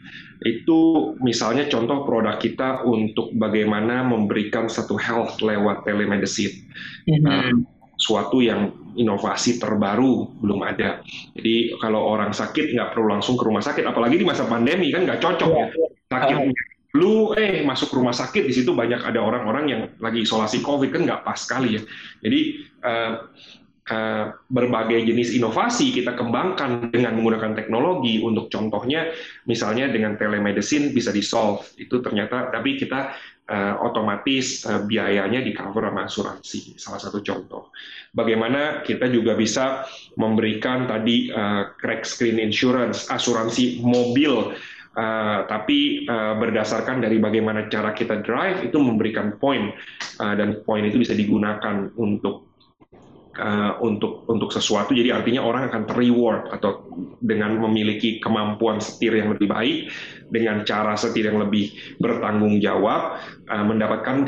itu 0.46 1.16
misalnya 1.24 1.66
contoh 1.72 2.04
produk 2.04 2.38
kita 2.38 2.84
untuk 2.86 3.32
bagaimana 3.40 4.04
memberikan 4.06 4.68
satu 4.68 5.00
health 5.00 5.40
lewat 5.40 5.88
telemedicine. 5.88 6.68
Mm 7.08 7.18
-hmm. 7.18 7.26
uh, 7.26 7.56
suatu 7.96 8.44
yang 8.44 8.72
inovasi 8.96 9.60
terbaru 9.60 10.40
belum 10.40 10.60
ada. 10.64 11.04
Jadi 11.36 11.76
kalau 11.80 12.06
orang 12.16 12.32
sakit 12.32 12.76
nggak 12.76 12.96
perlu 12.96 13.12
langsung 13.12 13.36
ke 13.36 13.44
rumah 13.44 13.64
sakit, 13.64 13.84
apalagi 13.84 14.20
di 14.20 14.26
masa 14.28 14.48
pandemi 14.48 14.92
kan 14.92 15.04
nggak 15.04 15.20
cocok 15.20 15.52
ya. 15.52 15.68
Sakit 16.12 16.38
lu 16.96 17.36
eh 17.36 17.60
masuk 17.68 17.92
rumah 17.92 18.16
sakit 18.16 18.48
di 18.48 18.56
situ 18.56 18.72
banyak 18.72 19.04
ada 19.04 19.20
orang-orang 19.20 19.66
yang 19.68 19.82
lagi 20.00 20.24
isolasi 20.24 20.64
COVID 20.64 20.96
kan 20.96 21.02
nggak 21.04 21.22
pas 21.28 21.36
sekali 21.36 21.76
ya. 21.76 21.82
Jadi 22.24 22.40
uh, 22.88 23.14
uh, 23.92 24.26
berbagai 24.48 25.04
jenis 25.04 25.36
inovasi 25.36 25.92
kita 25.92 26.16
kembangkan 26.16 26.90
dengan 26.96 27.20
menggunakan 27.20 27.52
teknologi 27.52 28.24
untuk 28.24 28.48
contohnya 28.48 29.12
misalnya 29.44 29.92
dengan 29.92 30.16
telemedicine 30.16 30.96
bisa 30.96 31.12
di 31.12 31.20
solve 31.20 31.68
itu 31.76 32.00
ternyata 32.00 32.50
tapi 32.50 32.80
kita 32.80 33.12
uh, 33.50 33.76
otomatis 33.82 34.66
uh, 34.66 34.82
biayanya 34.86 35.42
di 35.42 35.54
cover 35.54 35.90
sama 35.90 36.02
asuransi. 36.10 36.78
Salah 36.78 37.02
satu 37.02 37.22
contoh. 37.22 37.74
Bagaimana 38.16 38.82
kita 38.82 39.12
juga 39.12 39.36
bisa 39.36 39.84
memberikan 40.16 40.88
tadi 40.88 41.30
uh, 41.30 41.76
crack 41.76 42.08
screen 42.08 42.40
insurance, 42.40 43.12
asuransi 43.12 43.84
mobil, 43.84 44.56
uh, 44.96 45.40
tapi 45.46 46.08
uh, 46.08 46.40
berdasarkan 46.40 47.04
dari 47.04 47.20
bagaimana 47.20 47.68
cara 47.68 47.92
kita 47.92 48.24
drive 48.24 48.66
itu 48.66 48.78
memberikan 48.80 49.36
poin 49.38 49.76
uh, 50.24 50.34
dan 50.34 50.64
poin 50.64 50.88
itu 50.88 50.98
bisa 50.98 51.14
digunakan 51.14 51.92
untuk 52.00 52.55
uh, 53.40 53.80
untuk 53.84 54.24
untuk 54.32 54.50
sesuatu 54.52 54.96
jadi 54.96 55.16
artinya 55.16 55.44
orang 55.44 55.68
akan 55.72 55.84
terreward 55.88 56.52
atau 56.56 56.88
dengan 57.20 57.60
memiliki 57.60 58.20
kemampuan 58.24 58.80
setir 58.80 59.16
yang 59.16 59.32
lebih 59.36 59.52
baik 59.52 59.78
dengan 60.32 60.64
cara 60.66 60.96
setir 60.98 61.30
yang 61.30 61.40
lebih 61.40 61.72
bertanggung 62.02 62.60
jawab 62.64 63.20
uh, 63.52 63.66
mendapatkan 63.66 64.26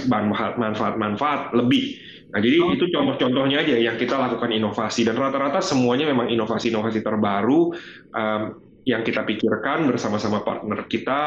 manfaat-manfaat 0.56 1.56
lebih. 1.58 1.98
Nah, 2.28 2.44
jadi 2.44 2.60
itu 2.60 2.86
contoh-contohnya 2.92 3.64
aja 3.64 3.80
yang 3.80 3.96
kita 3.96 4.20
lakukan 4.20 4.52
inovasi. 4.52 5.08
Dan 5.08 5.16
rata-rata 5.16 5.64
semuanya 5.64 6.12
memang 6.12 6.28
inovasi-inovasi 6.28 7.00
terbaru 7.00 7.72
um, 8.12 8.42
yang 8.84 9.04
kita 9.04 9.24
pikirkan 9.24 9.88
bersama-sama 9.88 10.44
partner 10.44 10.88
kita, 10.88 11.20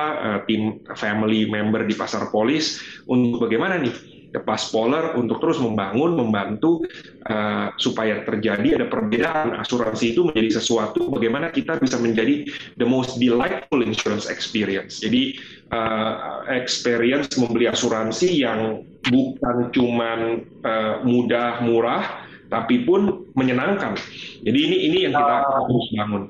tim 0.49 0.81
family 0.97 1.45
member 1.45 1.85
di 1.85 1.93
pasar 1.93 2.33
polis 2.33 2.81
untuk 3.05 3.49
bagaimana 3.49 3.77
nih 3.77 4.10
The 4.31 4.41
Paspoler 4.43 5.19
untuk 5.19 5.43
terus 5.43 5.59
membangun, 5.59 6.15
membantu 6.15 6.87
uh, 7.27 7.75
supaya 7.75 8.23
terjadi 8.23 8.79
ada 8.79 8.87
perbedaan 8.87 9.59
asuransi 9.59 10.15
itu 10.15 10.23
menjadi 10.27 10.63
sesuatu 10.63 11.11
bagaimana 11.11 11.51
kita 11.51 11.83
bisa 11.83 11.99
menjadi 11.99 12.47
the 12.79 12.87
most 12.87 13.19
delightful 13.19 13.83
insurance 13.83 14.31
experience. 14.31 15.03
Jadi 15.03 15.35
uh, 15.75 16.47
experience 16.47 17.35
membeli 17.35 17.67
asuransi 17.67 18.29
yang 18.31 18.87
bukan 19.11 19.75
cuman 19.75 20.47
uh, 20.63 21.03
mudah, 21.03 21.59
murah, 21.67 22.23
tapi 22.51 22.87
pun 22.87 23.27
menyenangkan. 23.35 23.99
Jadi 24.47 24.59
ini 24.59 24.77
ini 24.91 24.99
yang 25.11 25.15
kita 25.15 25.37
harus 25.43 25.87
bangun. 25.99 26.23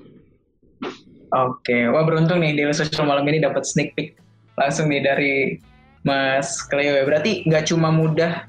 Oke, 1.31 1.87
wah 1.93 2.03
beruntung 2.03 2.43
nih 2.43 2.59
di 2.59 2.63
Social 2.75 3.07
malam 3.07 3.29
ini 3.29 3.45
dapat 3.45 3.63
sneak 3.63 3.95
peek 3.95 4.19
langsung 4.59 4.91
nih 4.91 5.01
dari 5.01 5.35
Mas 6.03 6.65
Cleo 6.67 6.97
ya. 6.97 7.05
Berarti 7.05 7.45
nggak 7.45 7.71
cuma 7.71 7.93
mudah 7.93 8.45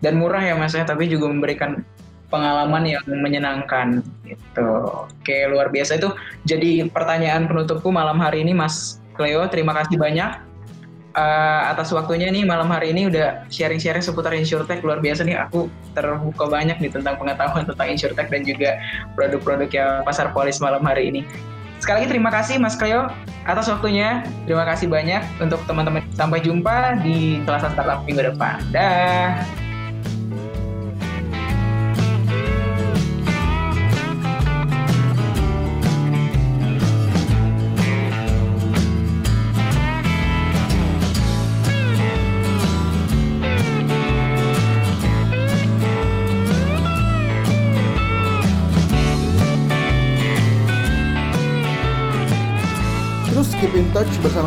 dan 0.00 0.20
murah 0.20 0.40
ya 0.40 0.54
Mas 0.56 0.76
ya, 0.76 0.84
tapi 0.84 1.08
juga 1.08 1.28
memberikan 1.28 1.84
pengalaman 2.32 2.84
yang 2.88 3.04
menyenangkan 3.06 4.02
gitu. 4.26 4.70
Oke, 5.06 5.46
luar 5.46 5.70
biasa 5.70 6.00
itu. 6.02 6.10
Jadi 6.48 6.88
pertanyaan 6.90 7.46
penutupku 7.46 7.94
malam 7.94 8.18
hari 8.18 8.42
ini 8.42 8.56
Mas 8.56 8.98
Cleo, 9.14 9.46
terima 9.46 9.70
kasih 9.76 9.94
banyak 9.94 10.42
uh, 11.14 11.62
atas 11.70 11.94
waktunya 11.94 12.28
nih 12.28 12.42
malam 12.42 12.68
hari 12.68 12.90
ini 12.90 13.06
udah 13.08 13.46
sharing-sharing 13.48 14.02
seputar 14.02 14.34
insurtech 14.34 14.82
luar 14.82 14.98
biasa 14.98 15.22
nih 15.22 15.38
aku 15.38 15.70
terbuka 15.94 16.50
banyak 16.50 16.76
nih 16.82 16.90
tentang 16.90 17.14
pengetahuan 17.16 17.64
tentang 17.64 17.88
insurtech 17.88 18.28
dan 18.28 18.42
juga 18.42 18.82
produk-produk 19.14 19.70
yang 19.70 19.92
pasar 20.02 20.34
polis 20.34 20.58
malam 20.58 20.82
hari 20.82 21.14
ini. 21.14 21.22
Sekali 21.82 22.04
lagi 22.04 22.08
terima 22.16 22.30
kasih 22.32 22.56
Mas 22.62 22.78
Cleo 22.78 23.10
atas 23.44 23.68
waktunya. 23.68 24.24
Terima 24.48 24.64
kasih 24.64 24.88
banyak 24.88 25.20
untuk 25.40 25.60
teman-teman. 25.68 26.04
Sampai 26.16 26.40
jumpa 26.40 27.00
di 27.04 27.42
kelas 27.44 27.66
startup 27.66 28.06
minggu 28.08 28.34
depan. 28.34 28.60
Dah. 28.72 29.64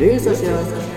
Daily 0.00 0.18
Social 0.18 0.64
Podcast. 0.64 0.89